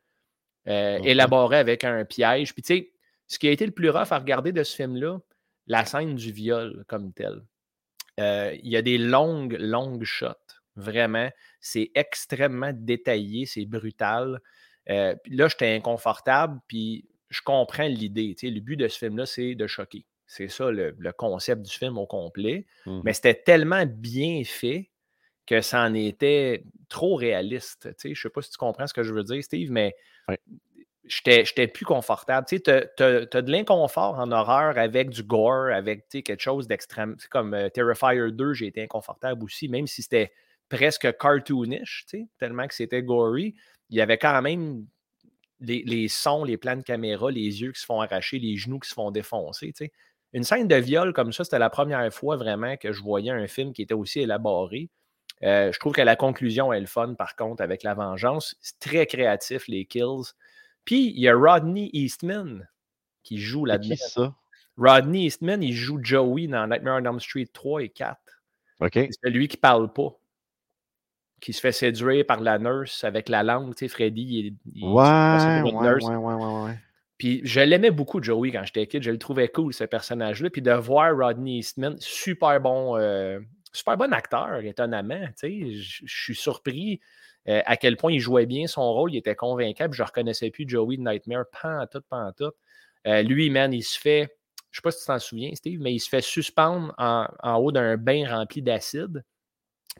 [0.67, 2.53] euh, élaboré avec un piège.
[2.53, 2.91] Puis tu sais,
[3.27, 5.19] ce qui a été le plus rough à regarder de ce film-là,
[5.67, 7.41] la scène du viol comme tel.
[8.17, 10.60] Il y a des longues, longues shots.
[10.75, 11.29] Vraiment,
[11.59, 14.39] c'est extrêmement détaillé, c'est brutal.
[14.87, 18.35] là, j'étais inconfortable, puis je comprends l'idée.
[18.43, 20.05] Le but de ce film-là, c'est de choquer.
[20.27, 22.65] C'est ça le, concept du film au complet.
[22.85, 24.89] Mmh Mais c'était tellement bien fait
[25.45, 27.89] que ça en était trop réaliste.
[28.01, 29.95] Je ne sais pas si tu comprends ce que je veux dire, Steve, mais
[31.05, 32.47] j'étais plus confortable.
[32.47, 37.17] Tu as, de l'inconfort en horreur avec du gore, avec quelque chose d'extrême.
[37.29, 40.31] Comme euh, Terrifier 2, j'ai été inconfortable aussi, même si c'était
[40.71, 42.05] presque cartoonish,
[42.39, 43.55] tellement que c'était gory.
[43.89, 44.87] Il y avait quand même
[45.59, 48.89] les, sons, les plans de caméra, les yeux qui se font arracher, les genoux qui
[48.89, 49.73] se font défoncer.
[50.33, 53.47] Une scène de viol comme ça, c'était la première fois vraiment que je voyais un
[53.47, 54.89] film qui était aussi élaboré.
[55.43, 58.55] Euh, je trouve que la conclusion est le fun, par contre, avec la vengeance.
[58.61, 60.31] C'est très créatif, les kills.
[60.85, 62.67] Puis, il y a Rodney Eastman
[63.23, 63.95] qui joue là-dedans.
[63.97, 64.35] ça?
[64.77, 68.17] Rodney Eastman, il joue Joey dans Nightmare on Elm Street 3 et 4.
[68.79, 68.91] OK.
[68.93, 70.15] C'est celui qui parle pas.
[71.41, 73.75] Qui se fait séduire par la nurse avec la langue.
[73.75, 76.79] Tu sais, Freddy, il, ouais, ouais, ouais, ouais, ouais,
[77.17, 79.03] Puis je l'aimais beaucoup, Joey, quand j'étais kid.
[79.03, 80.49] Je le trouvais cool, ce personnage-là.
[80.49, 83.39] Puis de voir Rodney Eastman, super bon euh,
[83.73, 85.25] super bon acteur, étonnamment.
[85.41, 86.99] Je suis surpris
[87.47, 89.13] euh, à quel point il jouait bien son rôle.
[89.13, 89.87] Il était convaincant.
[89.91, 91.45] je ne reconnaissais plus Joey de Nightmare.
[91.61, 92.51] Pas en tout, pas en tout.
[93.07, 94.37] Euh, lui, man, il se fait.
[94.69, 97.55] Je ne sais pas si tu t'en souviens, Steve, mais il se fait suspendre en,
[97.57, 99.23] haut d'un bain rempli d'acide.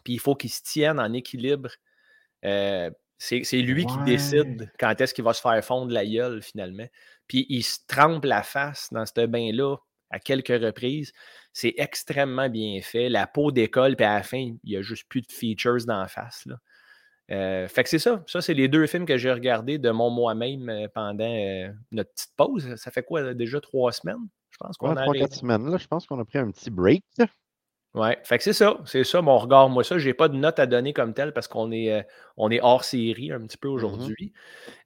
[0.03, 1.69] Puis il faut qu'il se tienne en équilibre.
[2.45, 6.87] Euh, c'est lui qui décide quand est-ce qu'il va se faire fondre la gueule, finalement.
[7.27, 9.77] Puis il se trempe la face dans ce bain-là
[10.09, 11.13] à quelques reprises.
[11.53, 13.09] C'est extrêmement bien fait.
[13.09, 16.07] La peau décolle, puis à la fin, il n'y a juste plus de features d'en
[16.07, 16.45] face.
[16.47, 16.55] Là.
[17.31, 18.23] Euh, fait que c'est ça.
[18.27, 22.11] Ça, c'est les deux films que j'ai regardés de mon moi-même euh, pendant euh, notre
[22.11, 22.75] petite pause.
[22.75, 24.27] Ça fait quoi, déjà trois semaines?
[24.49, 25.03] Je pense qu'on a.
[25.03, 25.77] Trois, quatre semaines, là.
[25.77, 27.05] Je pense qu'on a pris un petit break.
[27.93, 29.67] Ouais, fait que c'est ça, c'est ça mon regard.
[29.67, 32.61] Moi, ça, j'ai pas de note à donner comme tel parce qu'on est, on est
[32.61, 34.33] hors série un petit peu mmh aujourd'hui.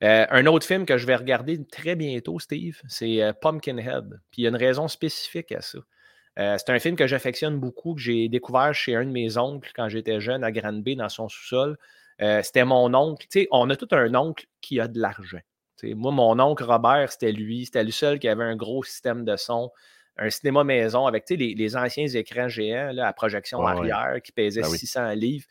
[0.02, 4.22] un autre film que je vais regarder très bientôt, Steve, c'est Pumpkinhead.
[4.32, 5.80] Puis il y a une raison spécifique à ça.
[6.38, 9.72] Euh, c'est un film que j'affectionne beaucoup, que j'ai découvert chez un de mes oncles
[9.76, 11.78] quand j'étais jeune à Granby dans son sous-sol.
[12.22, 13.26] Euh, c'était mon oncle.
[13.30, 15.39] Tu sais, on a tout un oncle qui a de l'argent.
[15.84, 17.65] moi, mon oncle Robert, c'était lui.
[17.65, 19.72] C'était le seul qui avait un gros système de son
[20.17, 24.63] un cinéma maison avec les, les, anciens écrans géants là, à projection arrière qui pesaient
[24.63, 25.45] 600 ben livres.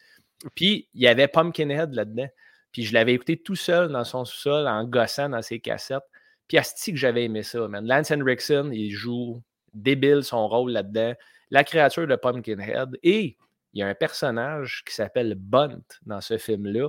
[0.55, 2.29] Puis il y avait Pumpkinhead là-dedans.
[2.73, 6.03] Puis je l'avais écouté tout seul dans son sous-sol en gossant dans ses cassettes.
[6.49, 7.87] Puis Asti que j'avais aimé ça, man.
[7.87, 11.15] Lance Henriksen, il joue débile son rôle là-dedans.
[11.51, 12.99] La créature de Pumpkinhead.
[13.03, 13.37] Et
[13.73, 16.89] il y a un personnage qui s'appelle Bunt dans ce film-là.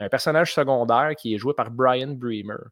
[0.00, 2.64] Un personnage secondaire qui est joué par Brian Bremer.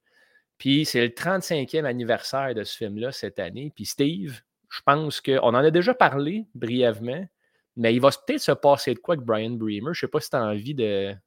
[0.62, 3.72] Puis c'est le 35e anniversaire de ce film-là cette année.
[3.75, 7.27] Puis Steve, je pense qu'on en a déjà parlé brièvement,
[7.75, 9.87] mais il va peut-être se passer de quoi avec Brian Bremer.
[9.87, 10.77] Je ne sais pas si tu as envie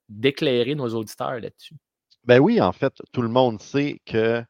[0.07, 1.75] d'éclairer nos auditeurs là-dessus.
[2.23, 4.41] Ben oui, en fait, tout le monde sait que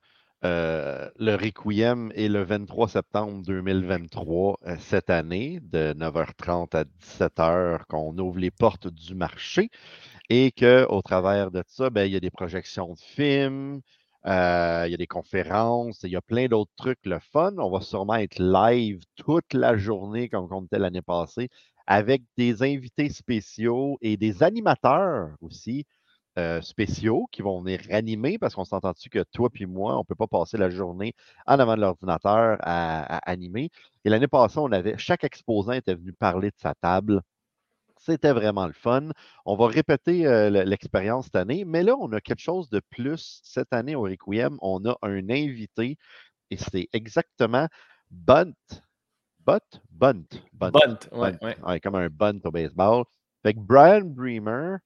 [0.43, 7.86] euh, le Requiem est le 23 septembre 2023 euh, cette année, de 9h30 à 17h,
[7.89, 9.71] qu'on ouvre les portes du marché
[10.30, 13.82] et qu'au travers de ça, ben, il y a des projections de films,
[14.27, 17.53] euh, il y a des conférences, il y a plein d'autres trucs, le fun.
[17.57, 21.49] On va sûrement être live toute la journée, comme on était l'année passée,
[21.88, 25.85] avec des invités spéciaux et des animateurs aussi
[26.38, 30.03] euh, spéciaux qui vont venir animer parce qu'on s'entend-tu que toi puis moi, on ne
[30.03, 31.13] peut pas passer la journée
[31.47, 33.69] en avant de l'ordinateur à, animer.
[34.03, 37.21] Et l'année passée, on avait chaque exposant était venu parler de sa table.
[38.06, 39.10] C'était vraiment le fun.
[39.46, 43.41] On va répéter euh, l'expérience cette année, mais là, on a quelque chose de plus.
[43.44, 45.98] Cette année au Requiem, on a un invité
[46.52, 47.68] et c'est exactement
[48.12, 48.54] Bunt.
[49.39, 49.72] Bunt?
[49.89, 50.26] Bunt.
[50.54, 50.72] Bunt,
[51.12, 53.06] Bunt, ouais, comme un bunt au baseball.
[53.44, 54.78] Fait que Brian Bremer,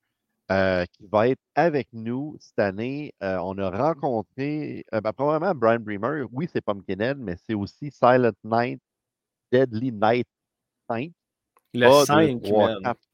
[0.52, 3.14] euh, qui va être avec nous cette année.
[3.22, 7.92] Euh, on a rencontré, euh, ben, probablement Brian Bremer, oui, c'est Pumpkinhead, mais c'est aussi
[7.92, 8.82] Silent Night,
[9.52, 10.28] Deadly Night
[10.90, 11.12] 5.
[11.74, 12.42] Le 5,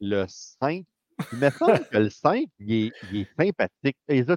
[0.00, 0.84] Le 5.
[1.32, 3.96] Il me semble que le 5, il est, il est sympathique.
[4.08, 4.36] Tu les as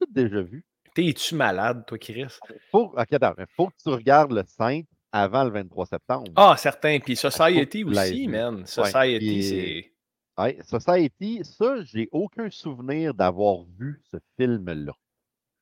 [0.00, 0.64] toutes déjà vus.
[0.94, 2.26] T'es-tu malade, toi, Chris?
[2.70, 6.32] Faut, ok, il faut que tu regardes le 5 avant le 23 septembre.
[6.36, 6.98] Ah, certain.
[6.98, 8.66] Puis Society aussi, man.
[8.66, 9.92] Society, c'est
[10.38, 14.92] oui, Society, ça, j'ai aucun souvenir d'avoir vu ce film-là.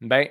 [0.02, 0.28] Ben,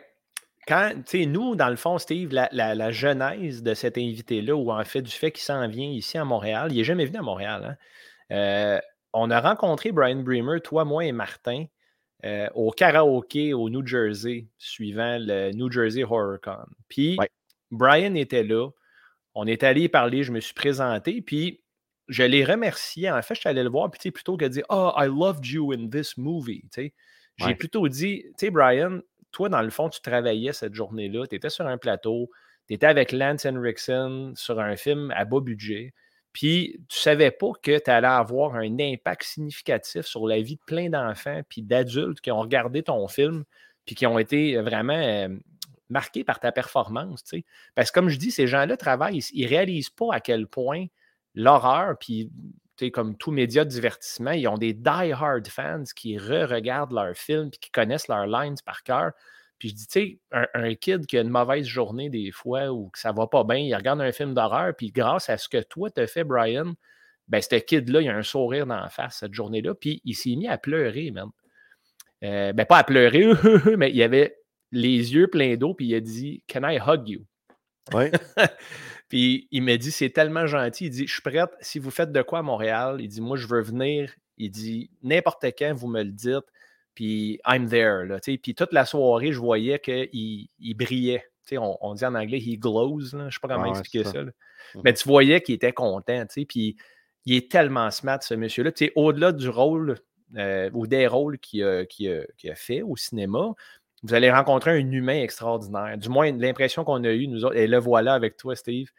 [0.68, 4.84] quand, tu sais, nous, dans le fond, Steve, la, genèse de cet invité-là, ou en
[4.84, 7.78] fait du fait qu'il s'en vient ici à Montréal, il n'est jamais venu à Montréal.
[8.32, 8.36] Hein.
[8.36, 8.80] Euh,
[9.14, 11.66] on a rencontré Brian Bremer, toi, moi et Martin,
[12.26, 16.66] euh, au karaoké au New Jersey, suivant le New Jersey HorrorCon.
[16.90, 17.18] Puis,
[17.72, 18.70] Brian était là.
[19.36, 21.62] On est allé parler, je me suis présenté, puis
[22.08, 23.12] je l'ai remercié.
[23.12, 25.46] En fait, je suis allé le voir, puis plutôt que de dire Oh, I loved
[25.46, 26.64] you in this movie.
[27.38, 29.02] J'ai plutôt dit Tu sais, Brian,
[29.36, 32.32] toi, dans le fond, tu travaillais cette journée-là, tu étais sur un plateau,
[32.68, 35.94] tu étais avec Lance Henriksen sur un film à bas budget,
[36.32, 40.62] puis tu savais pas que tu allais avoir un impact significatif sur la vie de
[40.66, 43.44] plein d'enfants puis d'adultes qui ont regardé ton film
[43.86, 45.28] puis qui ont été vraiment euh,
[45.90, 47.22] marqués par ta performance.
[47.76, 50.86] Parce que comme je dis, ces gens-là travaillent, ils ne réalisent pas à quel point
[51.34, 52.32] l'horreur, puis
[52.94, 57.60] comme tout média de divertissement, ils ont des die-hard fans qui re-regardent leurs films puis
[57.60, 59.12] qui connaissent leurs lines par cœur.
[59.60, 60.20] Puis je dis, tu sais,
[60.54, 63.58] un, kid qui a une mauvaise journée des fois ou que ça va pas bien,
[63.58, 66.74] il regarde un film d'horreur, puis grâce à ce que toi t'as fait, Brian,
[67.28, 70.36] ben ce kid-là, il a un sourire dans la face cette journée-là, puis il s'est
[70.36, 71.30] mis à pleurer, même.
[72.24, 73.32] Euh, ben pas à pleurer,
[73.78, 74.38] mais il avait
[74.72, 77.26] les yeux pleins d'eau, puis il a dit Can I hug you?
[77.94, 78.06] Oui.
[79.10, 80.86] Puis il m'a dit c'est tellement gentil.
[80.86, 83.38] Il dit Je suis prête, si vous faites de quoi à Montréal, il dit Moi,
[83.38, 84.12] je veux venir.
[84.38, 86.46] Il dit N'importe quand, vous me le dites.
[86.96, 88.06] Puis I'm there.
[88.06, 91.26] Là, puis toute la soirée, je voyais qu'il il brillait.
[91.52, 93.00] On, on, dit en anglais, he glows.
[93.00, 93.08] Là.
[93.12, 94.24] Je ne sais pas comment expliquer ça.
[94.24, 94.32] mmh.
[94.84, 96.26] Mais tu voyais qu'il était content.
[96.48, 96.78] Puis
[97.26, 98.72] il est tellement smart, ce monsieur-là.
[98.96, 99.96] Au-delà du rôle
[100.38, 103.54] euh, ou des rôles qu'il a, a, fait au cinéma,
[104.06, 105.98] vous allez rencontrer un humain extraordinaire.
[105.98, 108.90] Du moins, l'impression qu'on a eue, nous autres, et le voilà avec toi, Steve.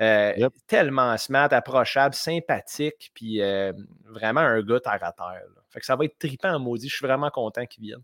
[0.00, 3.72] Euh, tellement smart, approchable, sympathique, puis euh,
[4.04, 5.42] vraiment un gars terre à terre.
[5.68, 6.88] Fait que ça va être trippant maudit.
[6.88, 8.02] Je suis vraiment content qu'il vienne.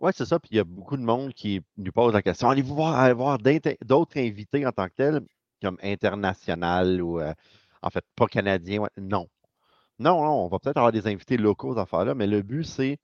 [0.00, 0.38] Oui, c'est ça.
[0.40, 3.38] Puis il y a beaucoup de monde qui nous pose la question allez-vous voir, voir
[3.38, 5.20] d'autres invités en tant que tels,
[5.60, 7.32] comme international ou euh,
[7.82, 9.28] en fait pas canadien Non.
[9.98, 12.98] Non, non, on va peut-être avoir des invités locaux dans affaires-là, mais le but, c'est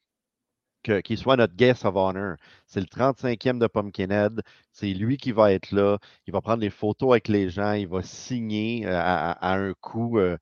[0.83, 2.37] qu'il soit notre guest of honor.
[2.67, 4.43] C'est le 35e de Pumpkinhead.
[4.73, 5.99] C'est lui qui va être là.
[6.27, 7.73] Il va prendre des photos avec les gens.
[7.73, 10.37] Il va signer euh, à, un coût euh,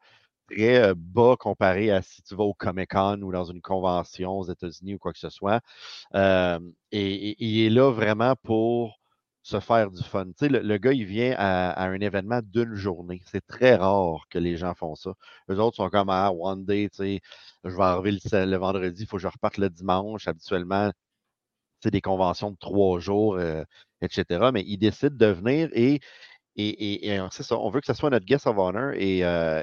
[0.51, 4.39] très euh, bas comparé à si tu vas au Comic Con ou dans une convention
[4.39, 5.61] aux États-Unis ou quoi que ce soit.
[6.15, 9.01] et, il est là vraiment pour
[9.47, 10.27] se faire du fun.
[10.27, 13.23] Tu sais, le, gars, il vient à, un événement d'une journée.
[13.27, 15.13] C'est très rare que les gens font ça.
[15.49, 17.21] Les autres sont comme, ah, one day, tu sais,
[17.65, 20.27] je vais arriver le, vendredi, il faut que je reparte le dimanche.
[20.27, 20.91] Habituellement,
[21.81, 23.63] c'est des conventions de trois jours, euh,
[24.03, 24.51] etc.
[24.53, 26.01] Mais il décide de venir et
[26.59, 28.93] Et, c'est ça, on veut que ce soit notre guest of honor.
[28.95, 29.21] Et,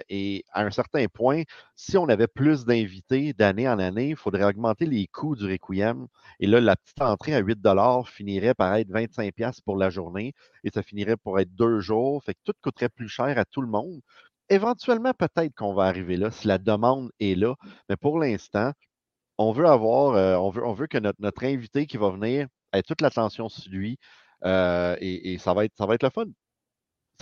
[0.10, 1.44] et, à un certain point,
[1.76, 6.08] si on avait plus d'invités d'année en année, il faudrait augmenter les coûts du Requiem.
[6.40, 7.60] Et là, la petite entrée à 8
[8.06, 12.24] finirait par être 25$ pour la journée et ça finirait pour être deux jours.
[12.24, 14.02] Fait que tout coûterait plus cher à tout le monde.
[14.50, 17.56] Éventuellement, peut-être qu'on va arriver là si la demande est là.
[17.90, 18.72] Mais pour l'instant,
[19.38, 23.02] on veut avoir, on, veut, on veut que notre, invité qui va venir ait toute
[23.02, 23.98] l'attention sur lui.
[24.46, 26.26] et, ça, va être, ça va être le fun.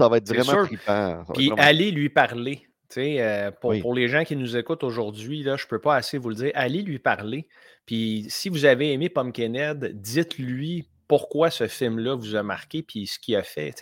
[0.01, 1.23] Ça va être vraiment trippant.
[1.33, 2.67] Puis allez lui parler.
[2.97, 6.29] Euh, pour, pour, les gens qui nous écoutent aujourd'hui, je ne peux pas assez vous
[6.29, 6.51] le dire.
[6.55, 7.47] Allez lui parler.
[7.85, 13.19] Puis si vous avez aimé Pumpkinhead, dites-lui pourquoi ce film-là vous a marqué puis ce
[13.19, 13.73] qu'il a fait.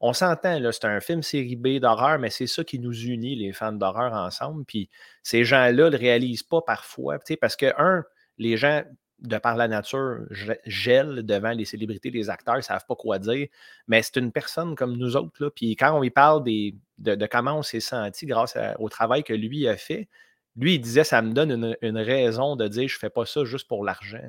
[0.00, 3.52] on s'entend, c'est un film série B d'horreur, mais c'est ça qui nous unit, les
[3.52, 4.64] fans d'horreur, ensemble.
[4.66, 4.90] Puis
[5.22, 7.18] ces gens-là ne le réalisent pas parfois.
[7.40, 8.04] Parce que, un,
[8.36, 8.82] les gens
[9.20, 10.20] de par la nature,
[10.66, 13.46] gèle devant les célébrités, les acteurs, ils ne savent pas quoi dire.
[13.86, 15.42] Mais c'est une personne comme nous autres.
[15.42, 15.50] Là.
[15.50, 19.32] Puis quand on lui parle des, de, comment on s'est senti grâce au travail que
[19.32, 20.08] lui a fait,
[20.56, 23.44] lui, il disait ça me donne une, raison de dire je ne fais pas ça
[23.44, 24.20] juste pour l'argent.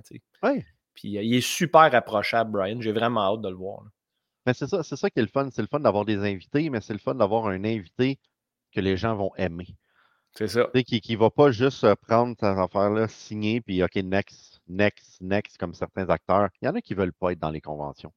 [0.44, 0.64] Oui.
[0.94, 2.82] Puis euh, il est super approchable, Brian.
[2.82, 3.84] J'ai vraiment hâte de le voir.
[4.46, 5.50] Mais c'est ça, c'est ça qui est le fun.
[5.52, 8.20] C'est le fun d'avoir des invités, mais c'est le fun d'avoir un invité
[8.72, 9.68] que les gens vont aimer.
[10.38, 10.70] C'est ça.
[10.74, 15.58] Qui ne va pas juste euh, prendre cette affaire-là, signer, puis OK, next, next, next,
[15.58, 16.50] comme certains acteurs.
[16.62, 18.14] Il y en a qui ne veulent pas être dans les conventions.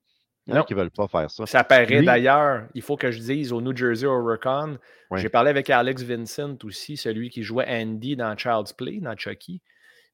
[0.46, 1.44] Il y en a qui ne veulent pas faire ça.
[1.46, 4.78] Ça paraît d'ailleurs, il faut que je dise, au New Jersey Hurricane,
[5.16, 9.60] j'ai parlé avec Alex Vincent aussi, celui qui jouait Andy dans Child's Play, dans Chucky.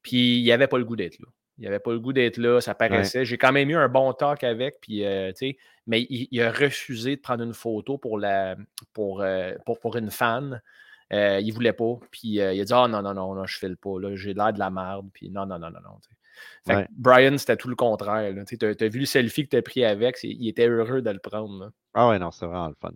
[0.03, 1.29] Puis il avait pas le goût d'être là.
[1.59, 3.25] Il avait pas le goût d'être là, ça paraissait.
[3.25, 5.31] J'ai quand même eu un bon talk avec, puis, euh,
[5.87, 8.57] mais il, a refusé de prendre une photo pour, la,
[8.93, 10.61] pour, euh, pour, pour une fan.
[11.13, 11.99] Euh, il voulait pas.
[12.11, 13.91] Puis il a dit Ah non, non, non, non je file pas.
[14.15, 15.09] J'ai l'air de la merde.
[15.13, 15.99] Puis non, non, non, non, non.
[16.91, 18.33] Brian, c'était tout le contraire.
[18.47, 21.19] Tu as, vu le selfie que tu as pris avec, il était heureux de le
[21.19, 21.71] prendre.
[21.95, 22.93] Ah ouais, non, c'est vraiment le fun.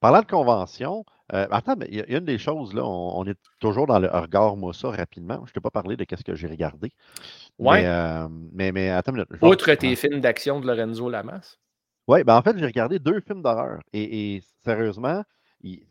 [0.00, 3.86] Parlant de convention, euh, attends, il y, a une des choses, là, on, est toujours
[3.86, 5.42] dans le regard moi ça rapidement.
[5.44, 6.92] Je ne t'ai pas parlé de ce que j'ai regardé.
[7.58, 7.82] Ouais.
[8.52, 11.56] Mais, mais, attends Outre tes films d'action de Lorenzo Lamas.
[12.06, 13.80] Oui, ben en fait, j'ai regardé deux films d'horreur.
[13.92, 15.22] et, sérieusement,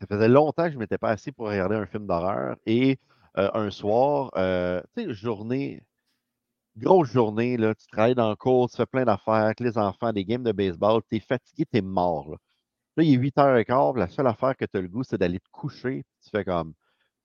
[0.00, 2.56] ça faisait longtemps que je ne m'étais pas assis pour regarder un film d'horreur.
[2.66, 2.98] Et
[3.38, 5.82] euh, un soir, euh, tu sais, journée,
[6.78, 10.12] grosse journée, là, tu travailles dans le cours, tu fais plein d'affaires avec les enfants,
[10.12, 12.30] des games de baseball, tu es fatigué, tu es mort.
[12.30, 13.02] Là.
[13.04, 16.04] il est 8h15, la seule affaire que tu as le goût, c'est d'aller te coucher.
[16.22, 16.74] Tu fais comme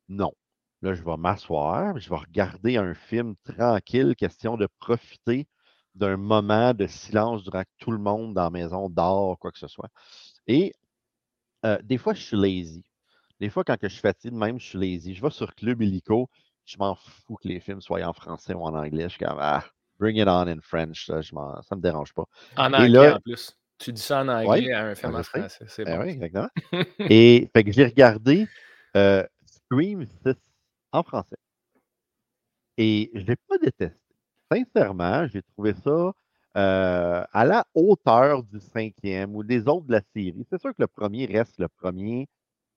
[0.10, 0.34] non.
[0.82, 5.48] Là, je vais m'asseoir, je vais regarder un film tranquille, question de profiter
[5.96, 9.60] d'un moment de silence durant que tout le monde dans la maison dort, quoi que
[9.60, 9.90] ce soit.
[10.48, 10.74] Et
[11.66, 12.84] euh, des fois, je suis lazy.
[13.40, 15.14] Des fois, quand je suis fatigué, même, je suis lazy.
[15.16, 16.30] Je vais sur Club Illico,
[16.66, 19.04] je m'en fous que les films soient en français ou en anglais.
[19.04, 19.64] Je suis comme, ah,
[20.00, 21.06] bring it on in French.
[21.06, 22.26] Ça, ne me dérange pas.
[22.58, 23.58] En anglais, en plus.
[23.80, 25.66] Tu dis ça en anglais à un film en français.
[25.68, 26.04] C'est ben bon.
[26.04, 26.50] Oui, exactement.
[27.10, 28.48] Et fait que j'ai regardé
[28.96, 30.36] euh, Scream 6
[30.92, 31.38] en français.
[32.78, 33.98] Et je ne l'ai pas détesté.
[34.52, 36.14] Sincèrement, j'ai trouvé ça
[36.56, 40.46] euh, à la hauteur du cinquième ou des autres de la série.
[40.50, 42.28] C'est sûr que le premier reste le premier.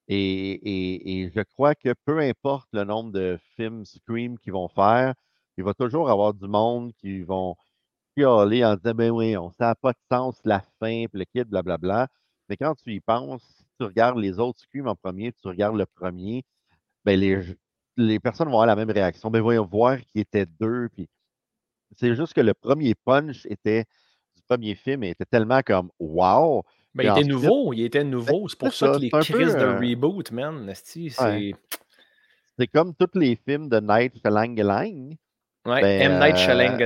[0.09, 5.15] Et, je crois que peu importe le nombre de films Scream qu'ils vont faire,
[5.57, 7.57] il va toujours avoir du monde qui vont
[8.17, 11.25] chialer en disant Ben oui, on, ça n'a pas de sens la fin, puis le
[11.25, 12.09] kit, blablabla.
[12.49, 15.77] Mais quand tu y penses, si tu regardes les autres Scream en premier, tu regardes
[15.77, 16.45] le premier,
[17.05, 17.43] ben les,
[17.97, 19.31] les personnes vont avoir la même réaction.
[19.31, 21.09] Ben voyons voir qu'il était deux, puis
[21.97, 23.85] c'est juste que le premier punch était
[24.37, 26.63] du premier film était tellement comme wow.
[26.97, 28.49] Ben, il était nouveau, il était nouveau.
[28.49, 31.11] C'est pour ça, que les crises de euh reboot, man, c'est.
[32.59, 35.11] C'est comme tous les films de Night Shyamalan.
[35.67, 36.19] Ouais, ben, M.
[36.19, 36.79] Night Shyamalan.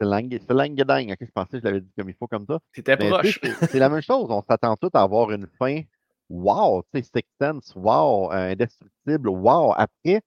[0.00, 1.14] Shyamalan.
[1.20, 2.60] je pensais que je l'avais dit comme il faut comme ça.
[2.72, 3.40] C'était proche.
[3.62, 4.28] C'est la même chose.
[4.30, 5.80] On s'attend tous à avoir une fin.
[6.28, 9.74] Wow, tu sais, Six Sense, wow, indestructible, wow.
[9.76, 10.22] Après,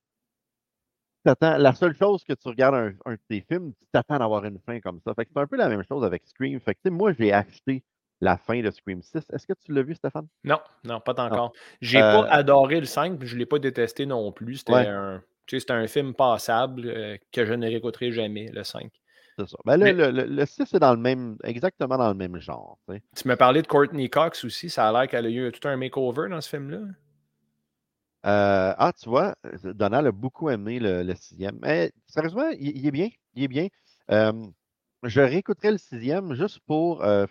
[1.23, 4.43] la seule chose que tu regardes un, un de tes films, tu t'attends à avoir
[4.43, 5.13] une fin comme ça.
[5.13, 6.59] Fait que c'est un peu la même chose avec Scream.
[6.59, 7.85] Fait que, moi, j'ai acheté
[8.23, 9.21] la fin de Scream 6.
[9.31, 10.27] Est-ce que tu l'as vu, Stéphane?
[10.43, 11.51] Non, non, pas encore.
[11.81, 14.57] J'ai pas euh adoré le 5, je ne l'ai pas détesté non plus.
[14.57, 15.21] C'était un,
[15.69, 18.89] un, film passable euh, que je ne réécouterai jamais, le 5.
[19.37, 19.57] C'est ça.
[19.65, 22.77] Ben, le, le, 6 est dans le même, exactement dans le même genre.
[22.87, 24.69] Tu m'as parlé de Courtney Cox aussi.
[24.69, 26.79] Ça a l'air qu'elle a eu tout un makeover dans ce film-là.
[28.25, 31.59] Euh, ah, tu vois, Donald a beaucoup aimé le, sixième.
[31.61, 33.09] Mais sérieusement, il, est bien.
[33.33, 33.67] Il est bien.
[34.07, 37.25] je réécouterai le sixième juste pour euh,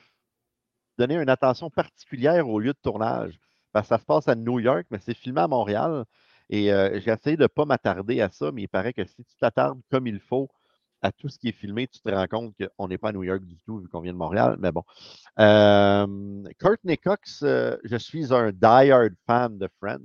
[0.99, 3.39] donner une attention particulière au lieu de tournage.
[3.73, 6.05] Parce que ça se passe à New York, mais c'est filmé à Montréal.
[6.51, 9.25] Et euh, j'ai essayé de ne pas m'attarder à ça, mais il paraît que si
[9.25, 10.51] tu t'attardes comme il faut,
[11.03, 13.25] à tout ce qui est filmé, tu te rends compte qu'on n'est pas à New
[13.25, 14.57] York du tout, vu qu'on vient de Montréal.
[14.61, 14.85] Mais bon.
[15.39, 20.01] Euh, Courtney Cox, euh, je suis un die-hard fan de Friends.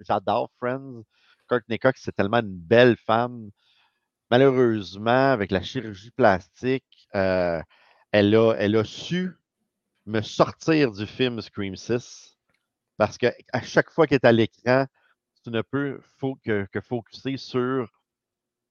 [0.00, 1.02] J'adore Friends.
[1.48, 3.50] Courtney Cox, c'est tellement une belle femme.
[4.30, 7.62] Malheureusement, avec la chirurgie plastique, euh,
[8.12, 9.38] elle, a, elle a su
[10.06, 12.36] me sortir du film Scream 6
[12.96, 13.32] parce qu'à
[13.62, 14.86] chaque fois qu'elle est à l'écran,
[15.42, 17.90] tu ne peux faut que, que focuser sur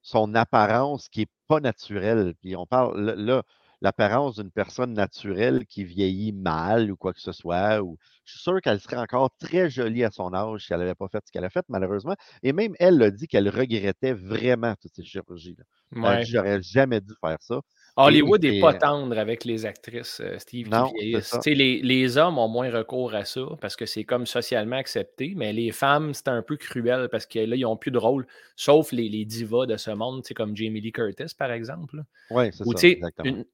[0.01, 2.36] son apparence qui n'est pas naturelle.
[2.41, 3.43] Puis on parle là,
[3.81, 7.81] l'apparence d'une personne naturelle qui vieillit mal ou quoi que ce soit.
[7.81, 10.95] Ou, je suis sûr qu'elle serait encore très jolie à son âge si elle n'avait
[10.95, 12.15] pas fait ce qu'elle a fait, malheureusement.
[12.43, 15.63] Et même elle a dit qu'elle regrettait vraiment toutes ces chirurgies-là.
[16.23, 17.61] J'aurais jamais dû faire ça.
[17.97, 21.37] Hollywood n'est pas tendre avec les actrices, euh, Steve, qui vieillissent.
[21.45, 25.53] Les, les, hommes ont moins recours à ça parce que c'est comme socialement accepté, mais
[25.53, 28.91] les femmes, c'est un peu cruel parce que là, ils n'ont plus de rôle, sauf
[28.91, 32.03] les, les divas de ce monde, comme Jamie Lee Curtis, par exemple.
[32.31, 32.87] Oui, c'est ça.
[32.87, 33.45] Exactement.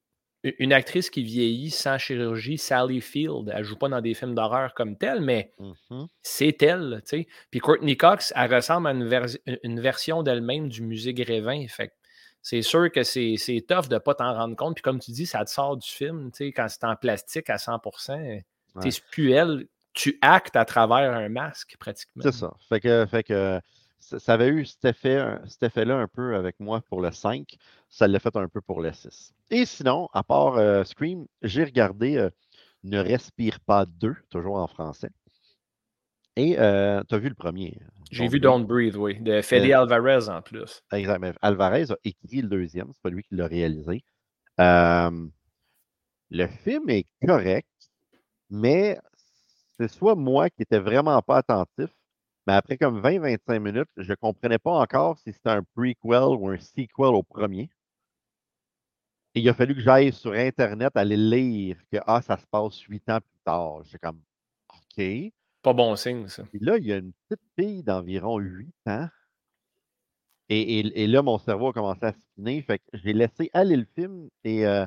[0.44, 4.16] Une, une, actrice qui vieillit sans chirurgie, Sally Field, elle ne joue pas dans des
[4.16, 7.04] films d'horreur comme telle, mais mmh c'est elle.
[7.52, 9.08] Puis Courtney Cox, elle ressemble à une,
[9.64, 11.68] une version d'elle-même du musée Grévin.
[11.68, 11.94] Fait
[12.42, 14.76] c'est sûr que c'est tough de ne pas t'en rendre compte.
[14.76, 17.82] Puis comme tu dis, ça te sort du film, quand c'est en plastique à 100
[18.10, 18.44] ouais.
[18.80, 19.68] c'est plus elle.
[19.94, 22.24] Tu actes à travers un masque, pratiquement.
[22.24, 22.54] C'est ça.
[22.70, 23.60] Fait que, fait que
[24.00, 27.58] ça avait eu cet effet-là cet effet un peu avec moi pour le 5.
[27.90, 29.34] Ça l'a fait un peu pour le 6.
[29.50, 32.30] Et sinon, à part euh, Scream, j'ai regardé euh,
[32.84, 35.12] Ne respire pas 2, toujours en français.
[36.36, 37.78] Et euh, tu as vu le premier.
[38.10, 40.82] J'ai vu Don't Breathe, oui, de Fede euh, Alvarez en plus.
[40.92, 41.34] Exactement.
[41.42, 44.04] Alvarez a écrit le deuxième, c'est pas lui qui l'a réalisé.
[44.60, 45.28] Euh,
[46.30, 47.68] le film est correct,
[48.50, 48.98] mais
[49.78, 51.90] c'est soit moi qui n'étais vraiment pas attentif,
[52.48, 56.50] mais après comme 20-25 minutes, je ne comprenais pas encore si c'était un prequel ou
[56.50, 57.70] un sequel au premier.
[59.34, 62.80] Et il a fallu que j'aille sur Internet aller lire que ah, ça se passe
[62.82, 63.84] huit ans plus tard.
[63.86, 64.22] J'étais comme
[64.70, 65.32] OK.
[65.62, 66.44] Pas bon signe, ça.
[66.44, 69.08] Puis là, il y a une petite fille d'environ 8 ans.
[70.50, 72.62] Et, là, mon cerveau a commencé à spinner.
[72.62, 74.28] Fait que j'ai laissé aller le film.
[74.44, 74.86] Et euh,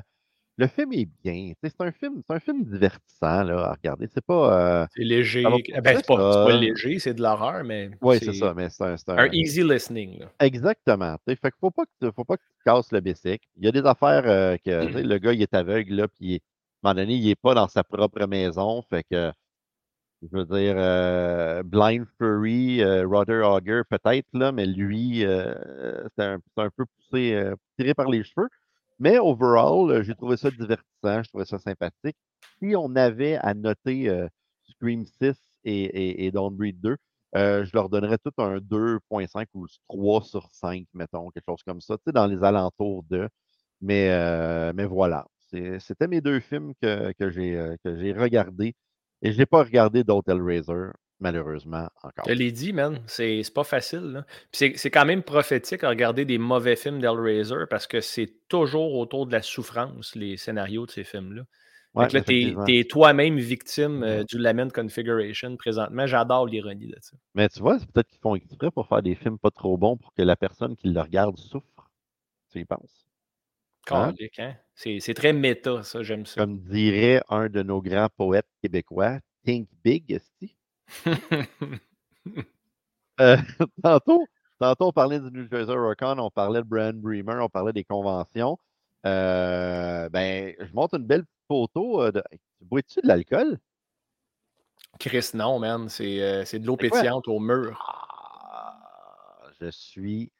[0.57, 1.53] le film est bien.
[1.63, 4.07] C'est un film, c'est un film divertissant là, à regarder.
[4.13, 4.83] C'est pas.
[4.83, 5.43] Euh, c'est léger.
[5.67, 7.89] Eh ben, c'est pas, léger, c'est de l'horreur, mais.
[8.01, 8.53] Oui, c'est ça.
[8.53, 10.19] Mais c'est un, un, easy listening.
[10.19, 10.31] Là.
[10.39, 11.15] Exactement.
[11.25, 13.47] Fait qu'il faut pas que faut pas que tu casses le bicycle.
[13.57, 16.89] Il y a des affaires euh, que le gars il est aveugle là, puis à
[16.89, 18.83] un moment donné, il n'est pas dans sa propre maison.
[18.83, 19.31] Fait que
[20.31, 26.85] je veux dire, euh, Blind Fury, euh, Auger peut-être, mais lui, euh, c'est un, peu
[26.85, 28.49] poussé, tiré par les cheveux.
[28.99, 32.15] Mais overall, j'ai trouvé ça divertissant, je trouvais ça sympathique.
[32.59, 34.09] Si on avait à noter
[34.69, 36.95] Scream 6 et, et, Don't Breed 2,
[37.33, 41.97] je leur donnerais tout un 2.5 ou 3 sur 5, mettons, quelque chose comme ça,
[41.97, 43.27] tu sais, dans les alentours de.
[43.81, 44.09] Mais,
[44.85, 45.25] voilà.
[45.79, 48.75] C'était mes deux films que j'ai regardés
[49.21, 52.25] et je n'ai pas regardé d'autres Hellraiser, malheureusement, encore.
[52.27, 54.25] Je l'ai dit, man, c'est pas facile.
[54.51, 59.25] C'est quand même prophétique à regarder des mauvais films d'Hellraiser parce que c'est toujours autour
[59.25, 61.43] de la souffrance, les scénarios de ces films-là.
[61.95, 66.05] Ouais, là, tu es, toi-même victime euh, du Lament Configuration présentement.
[66.05, 67.15] J'adore l'ironie de ça.
[67.35, 69.95] Mais tu vois, c'est peut-être qu'ils font exprès pour faire des films pas trop bons
[69.95, 71.89] pour que la personne qui le regarde souffre.
[72.51, 73.07] Tu y penses?
[73.91, 74.13] Hein?
[74.39, 74.55] hein?
[74.75, 76.41] C'est très méta, ça, j'aime ça.
[76.41, 80.55] Comme dirait un de nos grands poètes québécois, Think Big, esti.
[83.21, 83.37] euh,
[83.83, 84.25] tantôt,
[84.59, 87.85] tantôt, on parlait du New Jersey Rockon, on parlait de Brian Bremer, on parlait des
[87.85, 88.57] conventions.
[89.05, 92.01] Euh, ben, je montre une belle photo.
[92.01, 92.23] Euh, de...
[92.61, 93.59] Bois-tu de l'alcool?
[94.99, 95.89] Chris, non, man.
[95.89, 97.79] C'est euh, de l'eau pétillante au mur.
[97.87, 100.31] Ah, je suis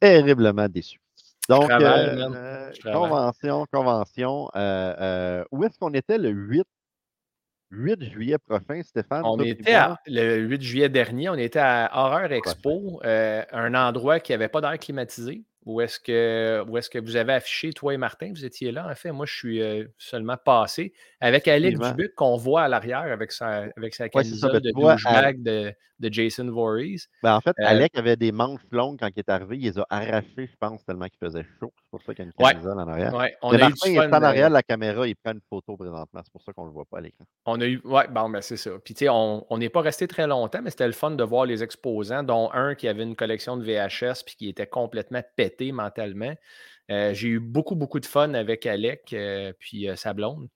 [0.00, 1.00] terriblement déçu.
[1.48, 4.50] Donc, euh, convention, convention.
[4.54, 6.64] Euh, euh, où est-ce qu'on était le 8,
[7.70, 9.22] 8 juillet prochain, Stéphane?
[9.24, 14.48] On était le 8 juillet dernier, on était à Horreur Expo, un endroit qui n'avait
[14.48, 15.42] pas d'air climatisé.
[15.68, 18.94] Où est-ce que, est que vous avez affiché, toi et Martin, vous étiez là, en
[18.94, 19.12] fait.
[19.12, 23.66] Moi, je suis euh, seulement passé avec Alec Dubuc qu'on voit à l'arrière avec sa,
[23.76, 27.08] avec sa camisole de douchebag de, de, Jason Voorhees.
[27.22, 29.56] Ben, en fait, euh, Alec avait des manches longues quand il est arrivé.
[29.56, 31.72] Il les a arrachées, je pense, tellement qu'il faisait chaud.
[31.76, 33.14] C'est pour ça qu'il y a une camisole en arrière.
[33.14, 35.40] Ouais, on a Martin, il est en arrière euh de la caméra, il prend une
[35.48, 36.20] photo présentement.
[36.24, 37.24] C'est pour ça qu'on ne le voit pas à l'écran.
[37.46, 38.70] On a eu, ouais, bon, ben, c'est ça.
[38.84, 41.46] Puis, tu sais, on n'est pas resté très longtemps, mais c'était le fun de voir
[41.46, 45.72] les exposants, dont un qui avait une collection de VHS puis qui était complètement pété
[45.72, 46.34] mentalement.
[46.90, 50.48] Euh, j'ai eu beaucoup, beaucoup de fun avec Alec, euh, puis euh, sa blonde.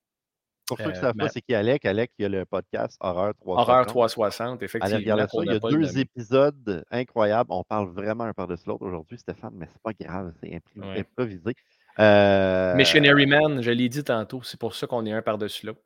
[0.76, 1.84] Pour ceux qui savent pas, c'est qui Alec.
[1.84, 3.68] Alec, il y a le podcast Horreur 360.
[3.68, 4.96] Horreur 360, effectivement.
[4.96, 5.38] Allez ça.
[5.42, 7.50] Il y a deux épisodes incroyables.
[7.52, 11.00] On parle vraiment un par-dessus l'autre aujourd'hui, Stéphane, mais c'est pas grave, c'est Ouais.
[11.00, 11.54] improvisé.
[11.98, 15.80] Euh, Missionary Man, je l'ai dit tantôt, c'est pour ça qu'on est un par-dessus l'autre.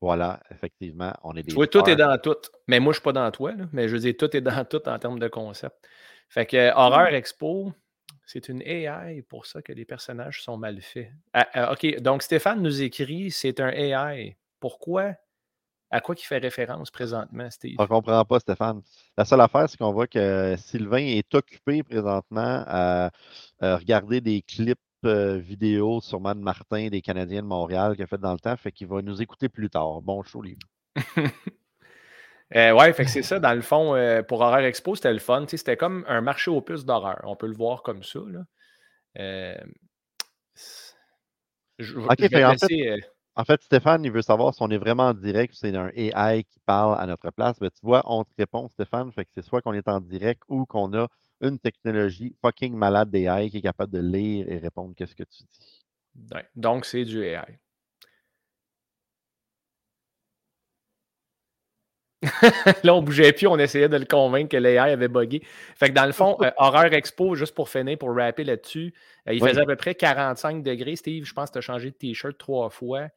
[0.00, 2.36] Voilà, effectivement, on est des Tu vois, tout est dans tout.
[2.68, 4.40] Mais moi, je ne suis pas dans toi, là, mais je veux dire, tout est
[4.40, 5.74] dans tout en termes de concept.
[6.28, 7.72] Fait que euh, Horreur Expo,
[8.28, 11.10] c'est une AI pour ça que les personnages sont mal faits.
[11.32, 14.36] Ah, ah, OK, donc Stéphane nous écrit c'est un AI.
[14.60, 15.14] Pourquoi?
[15.90, 17.76] À quoi il fait référence présentement, Steve?
[17.78, 18.82] On ne comprend pas, Stéphane.
[19.16, 23.10] La seule affaire, c'est qu'on voit que Sylvain est occupé présentement à,
[23.60, 28.06] à regarder des clips euh, vidéo sûrement de Martin des Canadiens de Montréal qu'il a
[28.06, 30.02] fait dans le temps, fait qu'il va nous écouter plus tard.
[30.02, 30.58] Bon show, les.
[32.56, 35.18] Euh, ouais, fait que c'est ça, dans le fond, euh, pour Horreur Expo, c'était le
[35.18, 35.44] fun.
[35.48, 37.20] C'était comme un marché aux puces d'horreur.
[37.24, 38.20] On peut le voir comme ça.
[38.26, 38.40] Là.
[39.18, 39.56] Euh,
[40.54, 40.94] c'est-
[41.78, 43.00] je, je Ok, vais fait en te laisser,
[43.36, 45.90] En fait, Stéphane, il veut savoir si on est vraiment en direct ou c'est un
[45.96, 47.60] AI qui parle à notre place.
[47.60, 50.42] Mais tu vois, on te répond, Stéphane, fait que c'est soit qu'on est en direct
[50.48, 51.08] ou qu'on a
[51.42, 55.44] une technologie fucking malade d'AI qui est capable de lire et répondre qu'est-ce que tu
[55.44, 55.84] dis?
[56.34, 57.58] ouais, donc, c'est du AI.
[62.84, 65.42] Là, on bougeait plus, on essayait de le convaincre que l'AI avait buggé.
[65.76, 68.92] Fait que dans le fond, euh, Horreur Expo, juste pour finir, pour rapper là-dessus,
[69.28, 69.50] euh, il Oui.
[69.50, 70.96] faisait à peu près 45 degrés.
[70.96, 73.08] Steve, je pense que tu as changé de t-shirt trois fois.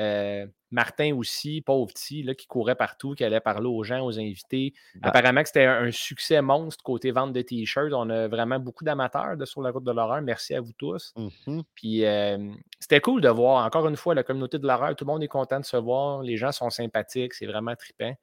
[0.00, 4.18] Euh, Martin aussi, pauvre petit, là, qui courait partout, qui allait parler aux gens, aux
[4.18, 4.72] invités.
[4.96, 5.08] Ben.
[5.08, 7.92] Apparemment que c'était un, un succès monstre côté vente de t-shirts.
[7.92, 10.20] On a vraiment beaucoup d'amateurs de sur la route de l'horreur.
[10.22, 11.12] Merci à vous tous.
[11.16, 11.62] Mhm.
[11.76, 12.38] Puis euh,
[12.80, 15.28] c'était cool de voir, encore une fois, la communauté de l'horreur, tout le monde est
[15.28, 18.14] content de se voir, les gens sont sympathiques, c'est vraiment trippant.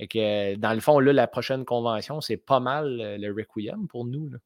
[0.00, 3.86] Et que dans le fond, là, la prochaine convention, c'est pas mal euh, le Requiem
[3.86, 4.30] pour nous.
[4.30, 4.38] là.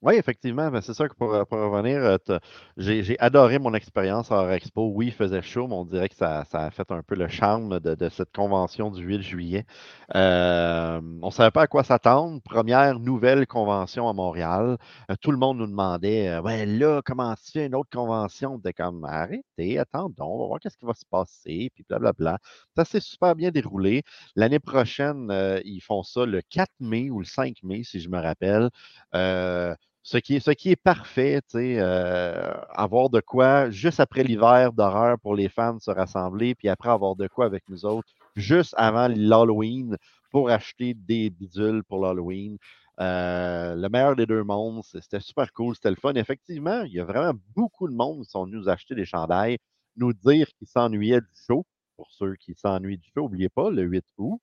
[0.00, 2.38] Oui, effectivement, ben, c'est ça que pour, pour revenir, euh,
[2.76, 4.92] j'ai adoré mon expérience à Expo.
[4.94, 7.80] Oui, il faisait chaud, mais on dirait que ça, a fait un peu le charme
[7.80, 9.66] de, cette convention du 8 juillet.
[10.14, 12.40] Euh, on ne savait pas à quoi s'attendre.
[12.42, 14.78] Première nouvelle convention à Montréal.
[15.10, 18.54] Euh, tout le monde nous demandait euh, Ouais, là, comment se fait une autre convention?
[18.54, 22.38] On était comme arrêtez, attendons, on va voir qu'est-ce qui va se passer, puis blablabla.
[22.76, 24.04] Ça s'est super bien déroulé.
[24.36, 28.08] L'année prochaine, euh, ils font ça le 4 mai ou le 5 mai, si je
[28.08, 28.70] me rappelle.
[29.14, 29.74] Euh,
[30.08, 35.18] ce qui est, ce qui est parfait, euh, avoir de quoi juste après l'hiver d'horreur
[35.18, 39.08] pour les fans se rassembler, puis après avoir de quoi avec nous autres, juste avant
[39.08, 39.98] l'Halloween
[40.30, 42.56] pour acheter des bidules pour l'Halloween.
[43.00, 46.14] Euh, le meilleur des deux mondes, c'était super cool, c'était le fun.
[46.14, 49.58] Effectivement, il y a vraiment beaucoup de monde qui sont venus nous acheter des chandails,
[49.96, 51.66] nous dire qu'ils s'ennuyaient du show.
[51.96, 54.40] Pour ceux qui s'ennuient du show, n'oubliez pas, le 8 août,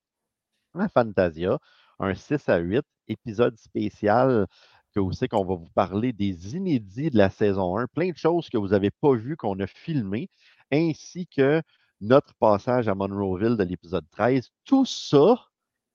[0.76, 1.58] à Fantasia,
[2.00, 4.48] un 6 à 8, épisode spécial
[4.96, 8.18] que vous savez qu'on va vous parler des inédits de la saison 1, plein de
[8.18, 10.30] choses que vous n'avez pas vues, qu'on a filmées,
[10.72, 11.62] ainsi que
[12.00, 14.50] notre passage à Monroeville de l'épisode 13.
[14.64, 15.36] Tout ça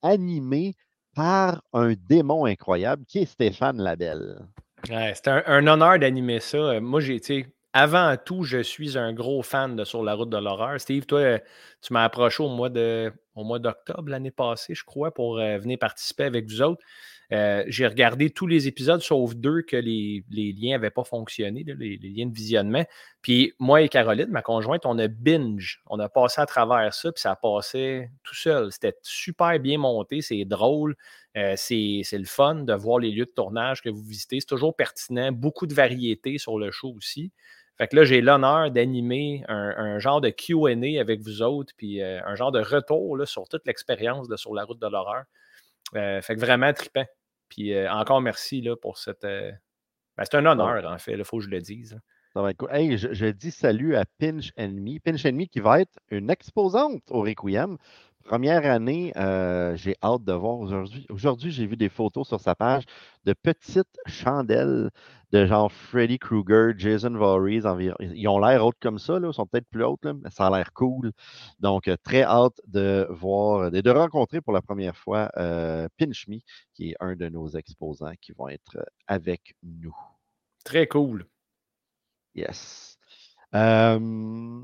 [0.02, 0.74] animé
[1.14, 4.38] par un démon incroyable qui est Stéphane Labelle.
[4.84, 6.58] C'est un, honneur d'animer ça.
[6.58, 7.46] Euh, Moi, j'ai été.
[7.72, 10.80] Avant tout, je suis un gros fan de Sur la route de l'horreur.
[10.80, 11.38] Steve, toi,
[11.80, 15.58] tu m'as approché au mois de au mois d'octobre l'année passée, je crois, pour euh,
[15.58, 16.82] venir participer avec vous autres.
[17.32, 21.64] Euh, j'ai regardé tous les épisodes, sauf deux que les, les liens n'avaient pas fonctionné,
[21.64, 22.84] les, les liens de visionnement.
[23.22, 25.80] Puis moi et Caroline, ma conjointe, on a binge.
[25.86, 28.72] On a passé à travers ça, puis ça passait tout seul.
[28.72, 30.96] C'était super bien monté, c'est drôle.
[31.36, 34.40] Euh, c'est le fun de voir les lieux de tournage que vous visitez.
[34.40, 35.30] C'est toujours pertinent.
[35.30, 37.30] Beaucoup de variété sur le show aussi.
[37.78, 42.02] Fait que là, j'ai l'honneur d'animer un, un genre de QA avec vous autres, puis
[42.02, 45.24] euh, un genre de retour là, sur toute l'expérience Sur la route de l'horreur.
[45.94, 47.06] Fait que vraiment trippant.
[47.50, 49.24] Puis euh, encore merci là, pour cette.
[49.24, 49.52] euh,
[50.16, 52.00] ben, c'est un honneur, en fait, il faut que je le dise.
[52.32, 52.70] Ça va être cool.
[52.72, 55.00] Hey, je, je dis salut à Pinch Enemy.
[55.00, 57.76] Pinch Enemy qui va être une exposante au Requiem.
[58.30, 61.04] Première année, euh, j'ai hâte de voir aujourd'hui.
[61.10, 62.84] Aujourd'hui, j'ai vu des photos sur sa page
[63.24, 64.92] de petites chandelles
[65.32, 67.64] de genre Freddy Krueger, Jason Voorhees.
[67.98, 69.30] Ils ont l'air hautes comme ça, là.
[69.30, 71.10] ils sont peut-être plus hautes, là, mais ça a l'air cool.
[71.58, 76.28] Donc, euh, très hâte de voir, de, de rencontrer pour la première fois euh, Pinch
[76.28, 76.38] Me,
[76.72, 79.96] qui est un de nos exposants qui vont être euh, avec nous.
[80.62, 81.26] Très cool.
[82.36, 82.96] Yes.
[83.56, 84.60] Euh,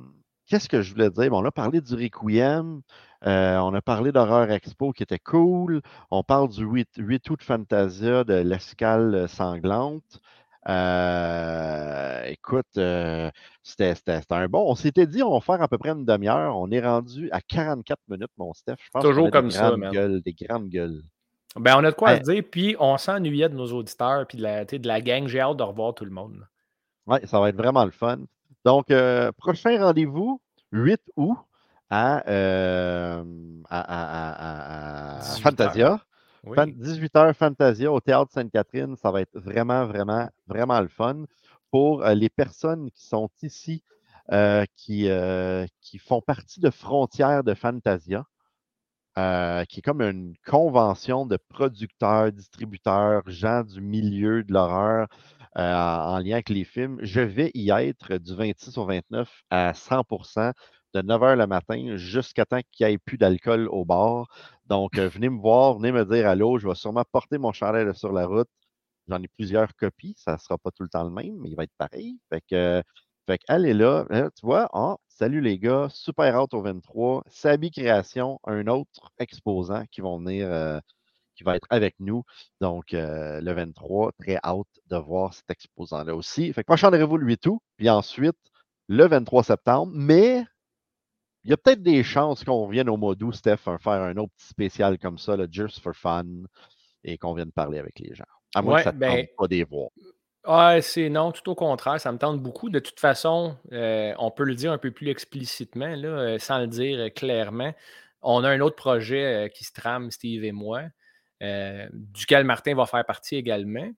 [0.47, 1.31] Qu'est-ce que je voulais dire?
[1.31, 2.81] Bon, on a parlé du Requiem,
[3.27, 7.39] euh, on a parlé d'Horreur Expo qui était cool, on parle du 8, 8 août
[7.41, 10.21] de Fantasia, de l'escale sanglante.
[10.69, 13.31] Euh, écoute, euh,
[13.63, 13.95] c'était
[14.31, 14.65] un bon.
[14.71, 16.57] On s'était dit, on va faire à peu près une demi-heure.
[16.57, 18.77] On est rendu à 44 minutes, mon Steph.
[18.83, 19.93] Je pense Toujours comme des ça, grandes man.
[19.93, 21.03] gueules, des grandes gueules.
[21.57, 22.19] Ben, on a de quoi Ouais.
[22.19, 25.27] se dire, puis on s'ennuyait de nos auditeurs, puis de la, de gang.
[25.27, 26.47] J'ai hâte de revoir tout le monde.
[27.07, 28.19] Oui, ça va être vraiment le fun.
[28.65, 30.41] Donc, euh, prochain rendez-vous,
[30.73, 31.39] 8 août,
[31.91, 33.25] à, euh,
[33.69, 36.01] à, à- à- à 18 Fantasia.
[36.45, 36.57] Oui.
[36.57, 38.97] 18h Fantasia au Théâtre Sainte-Catherine.
[38.97, 41.25] Ça va être vraiment, vraiment, vraiment le fun
[41.71, 43.83] pour euh, les personnes qui sont ici,
[44.33, 48.25] euh, qui, euh, qui font partie de Frontières de Fantasia,
[49.69, 55.09] qui est comme une convention de producteurs, distributeurs, gens du milieu de l'horreur
[55.55, 56.99] en lien avec les films.
[57.01, 60.03] Je vais y être du 26 au 29 à 100
[60.97, 64.29] de 9h le matin jusqu'à temps qu'il n'y ait plus d'alcool au bar.
[64.67, 66.59] Donc, euh, venez me voir, venez me dire allô.
[66.59, 68.49] Je vais sûrement porter mon chandail sur la route.
[69.09, 70.15] J'en ai plusieurs copies.
[70.19, 72.19] Ça ne sera pas tout le temps le même, mais il va être pareil.
[72.31, 72.83] Fait que,
[73.27, 74.07] fait que allez là.
[74.11, 77.23] Là, Tu vois, ah, salut les gars, super hâte au 23.
[77.29, 80.81] Sabi Création, un autre exposant qui vont venir, euh,
[81.37, 82.25] qui va être avec nous.
[82.61, 86.53] Donc, euh, le 23, très hâte de voir cet exposant-là aussi.
[86.53, 88.37] Fait que prochain rendez-vous le 8 août, puis ensuite
[88.89, 89.93] le 23 septembre.
[89.95, 90.45] Mais
[91.47, 94.33] il y a peut-être des chances qu'on vienne au mois d'août, Steph, faire un autre
[94.37, 96.25] petit spécial comme ça, là, just for fun,
[97.05, 98.25] et qu'on vienne parler avec les gens.
[98.53, 99.91] À moins Ouais, que ça ne ben, tente pas des voir.
[100.43, 102.69] Ah, c'est non, tout au contraire, ça me tente beaucoup.
[102.69, 106.59] De toute façon, euh, on peut le dire un peu plus explicitement, là, euh, sans
[106.59, 107.73] le dire clairement.
[108.23, 110.83] On a un autre projet euh, qui se trame, Steve et moi,
[111.45, 113.89] euh, duquel Martin va faire partie également.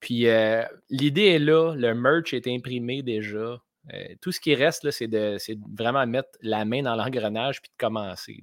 [0.00, 3.58] Puis euh, l'idée est là, le merch est imprimé déjà.
[3.92, 7.70] Euh, tout ce qui reste, c'est de, de vraiment mettre la main dans l'engrenage puis
[7.70, 8.42] de commencer.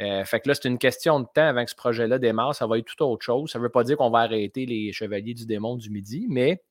[0.00, 2.54] Euh, fait que là, c'est une question de temps avant que ce projet-là démarre.
[2.54, 3.50] Ça va être tout autre chose.
[3.50, 6.62] Ça ne veut pas dire qu'on va arrêter les Chevaliers du Démon du Midi, mais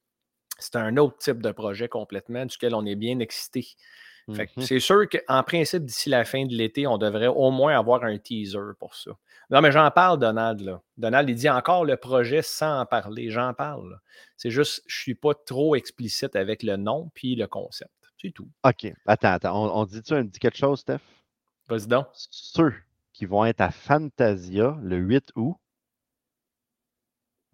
[0.57, 3.67] c'est un autre type de projet complètement duquel on est bien excité.
[4.27, 4.45] Mhm.
[4.59, 8.17] c'est sûr qu'en principe, d'ici la fin de l'été, on devrait au moins avoir un
[8.17, 9.11] teaser pour ça.
[9.49, 10.59] Non, mais j'en parle, Donald.
[10.59, 10.81] Là.
[10.97, 13.29] Donald, il dit encore le projet sans en parler.
[13.31, 13.99] J'en parle.
[14.35, 17.91] C'est juste, je ne suis pas trop explicite avec le nom puis le concept.
[18.21, 18.49] C'est tout.
[18.63, 18.91] OK.
[19.05, 19.63] Attends, attends.
[19.63, 20.99] On, on dit-tu un dit quelque chose, Steph?
[21.69, 22.07] Vas-y donc.
[22.13, 22.73] Ceux
[23.13, 25.55] qui vont être à Fantasia le 8 août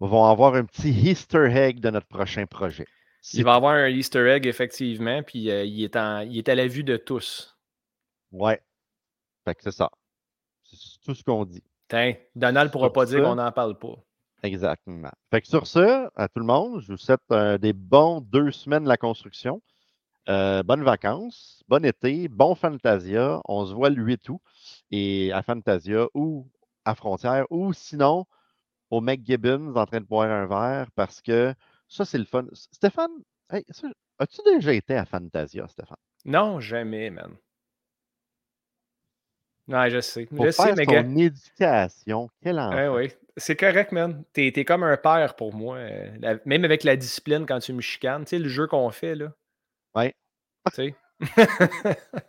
[0.00, 2.86] vont avoir un petit Easter egg de notre prochain projet.
[3.32, 6.48] Il va y avoir un Easter egg, effectivement, puis euh, il, est en- il est
[6.48, 7.56] à la vue de tous.
[8.32, 8.60] Ouais.
[9.44, 9.90] Fait que c'est ça.
[10.64, 11.62] C'est tout ce qu'on dit.
[11.88, 13.94] Tiens, Donald ne pourra pas dire qu'on n'en parle pas.
[14.42, 15.10] Exactement.
[15.30, 18.50] Fait que sur ce, à tout le monde, je vous souhaite euh, des bons deux
[18.50, 19.62] semaines de la construction.
[20.28, 23.40] Euh, bonnes vacances, bon été, bon Fantasia.
[23.46, 24.40] On se voit le 8 août
[24.90, 26.48] et à Fantasia ou
[26.84, 28.26] à Frontières ou sinon
[28.90, 31.54] au McGibbons en train de boire un verre parce que
[31.88, 32.46] ça, c'est le fun.
[32.52, 33.10] Stéphane,
[33.50, 33.64] hey,
[34.18, 35.96] as-tu déjà été à Fantasia, Stéphane?
[36.24, 37.36] Non, jamais, man.
[39.68, 40.26] Ouais, je sais.
[40.26, 41.00] Pour je sais, mais gars.
[41.00, 42.76] éducation, quel enfant?
[42.76, 43.18] Ouais, ouais.
[43.36, 44.24] C'est correct, man.
[44.32, 45.76] T'es es comme un père pour moi.
[45.78, 48.24] euh, la- même avec la discipline quand tu me chicanes.
[48.24, 49.32] Tu sais, le jeu qu'on fait, là.
[49.94, 50.14] Ouais.
[50.74, 50.94] Tu sais.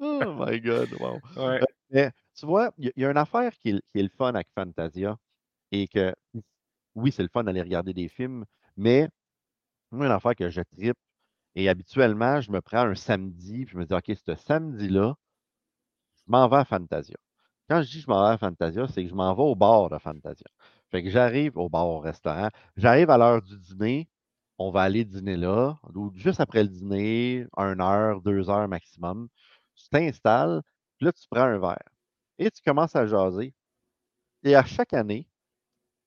[0.00, 1.20] Oh my God, wow.
[1.36, 1.60] ouais.
[1.90, 4.08] Mais tu vois, il y, a- il y a une affaire qui qui est le
[4.08, 5.16] fun avec Fantasia
[5.72, 6.14] et que,
[6.98, 8.44] oui, c'est le fun d'aller regarder des films,
[8.76, 9.08] mais
[9.90, 10.98] moi, une affaire que je tripe
[11.54, 15.16] et habituellement, je me prends un samedi puis je me dis, OK, ce samedi-là,
[16.26, 17.16] je m'en vais à Fantasia.
[17.68, 19.90] Quand je dis je m'en vais à Fantasia, c'est que je m'en vais au bar
[19.90, 20.46] de Fantasia.
[20.90, 24.08] Fait que j'arrive au bar, au restaurant, j'arrive à l'heure du dîner,
[24.58, 29.28] on va aller dîner là, ou juste après le dîner, une heure, deux heures maximum.
[29.74, 30.62] Tu t'installes,
[30.96, 31.78] puis là, tu prends un verre
[32.38, 33.54] et tu commences à jaser.
[34.44, 35.28] Et à chaque année,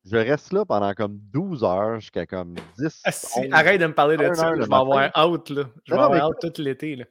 [0.06, 3.02] je reste là pendant comme 12 heures jusqu'à comme 10.
[3.04, 3.48] Ah, si, 11.
[3.52, 4.52] arrête de me parler de ça.
[4.56, 5.64] Je vais avoir out, là.
[5.86, 7.06] Je vais Non, avoir out tout l'été, là.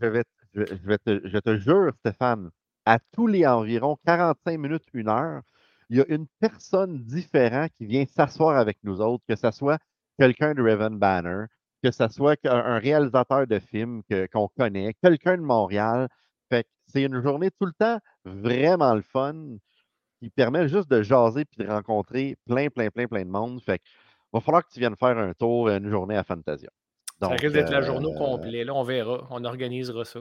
[0.00, 2.50] Je vais, je, je vais te, je te jure, Stéphane,
[2.86, 5.42] à tous les environ 45 minutes, une heure,
[5.88, 9.78] il y a une personne différente qui vient s'asseoir avec nous autres, que ce soit
[10.18, 11.46] quelqu'un de Raven Banner,
[11.82, 16.08] que ce soit un réalisateur de film que- qu'on connaît, quelqu'un de Montréal.
[16.48, 19.34] Fait que c'est une journée tout le temps vraiment le fun
[20.20, 23.60] qui permet juste de jaser puis de rencontrer plein, plein, plein, plein de monde.
[23.62, 23.84] Fait que
[24.32, 26.68] va falloir que tu viennes faire un tour, une journée à Fantasia.
[27.20, 28.64] Ça Donc, risque d'être la journée au euh, complet.
[28.64, 29.26] Là, on verra.
[29.30, 30.20] On organisera ça.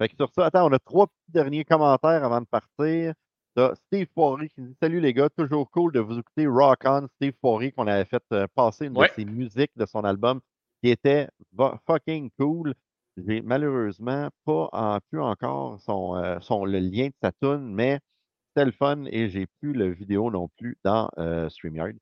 [0.00, 3.12] Fait que sur ça, attends, on a trois petits derniers commentaires avant de partir.
[3.54, 7.06] T'as Steve Poirier qui dit Salut les gars, toujours cool de vous écouter Rock On,
[7.16, 9.08] Steve Poirier, qu'on avait fait euh, passer une Ouais.
[9.08, 10.40] de ses musiques de son album
[10.82, 11.28] qui était
[11.86, 12.72] fucking cool.
[13.18, 18.00] J'ai malheureusement pas en, pu encore son, euh, son, le lien de sa tune, mais
[18.50, 21.94] c'était le fun et j'ai plus le vidéo non plus dans euh, StreamYard.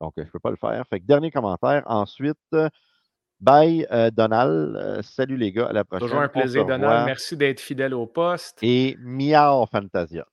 [0.00, 0.84] Donc, je peux pas le faire.
[0.88, 1.82] Fait que dernier commentaire.
[1.86, 2.68] Ensuite, euh,
[3.40, 5.02] bye euh, Donald.
[5.02, 6.06] Salut les gars, à la prochaine.
[6.06, 6.64] Toujours un plaisir.
[6.66, 7.06] Donald.
[7.06, 8.58] Merci d'être fidèle au poste.
[8.62, 10.26] Et Miao Fantasia.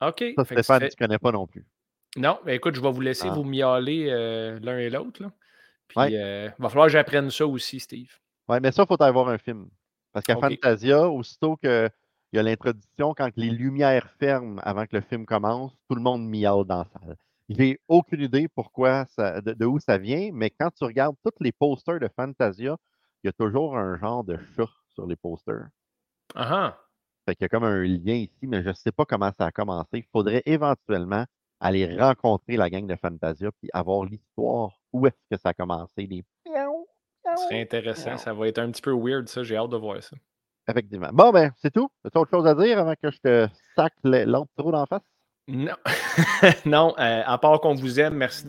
[0.00, 0.24] OK.
[0.36, 1.66] Ça, que Stéphane, tu connais pas non plus.
[2.16, 3.34] Non, ben écoute, je vais vous laisser Ah.
[3.34, 5.24] vous miauler euh, l'un et l'autre.
[5.88, 6.10] Puis, Ouais.
[6.14, 8.10] euh, va falloir que j'apprenne ça aussi, Steve.
[8.48, 9.68] Ouais, mais ça, il faut avoir un film.
[10.12, 10.36] Parce qu'à.
[10.36, 11.56] Fantasia, aussitôt
[12.28, 16.02] qu'il y a l'introduction, quand les lumières ferment avant que le film commence, tout le
[16.02, 17.16] monde miaule dans la salle.
[17.48, 21.42] J'ai aucune idée pourquoi ça, de, de où ça vient, mais quand tu regardes tous
[21.42, 22.76] les posters de Fantasia,
[23.22, 25.68] il y a toujours un genre de chat sur les posters.
[26.34, 26.78] Ah ah.
[27.24, 29.46] Fait qu'il y a comme un lien ici, mais je ne sais pas comment ça
[29.46, 29.88] a commencé.
[29.94, 31.24] Il faudrait éventuellement
[31.60, 36.06] aller rencontrer la gang de Fantasia puis avoir l'histoire où est-ce que ça a commencé.
[36.06, 36.24] Les...
[36.46, 38.16] Ce serait intéressant.
[38.16, 39.42] Ça va être un petit peu weird, ça.
[39.42, 40.16] J'ai hâte de voir ça.
[40.68, 41.08] Effectivement.
[41.12, 41.88] Bon, ben, c'est tout.
[42.04, 45.02] As-tu autre chose à dire avant que je te sac l'autre trop d'en face?
[45.48, 45.76] Non.
[46.66, 48.46] non, euh, à part qu'on vous aime, merci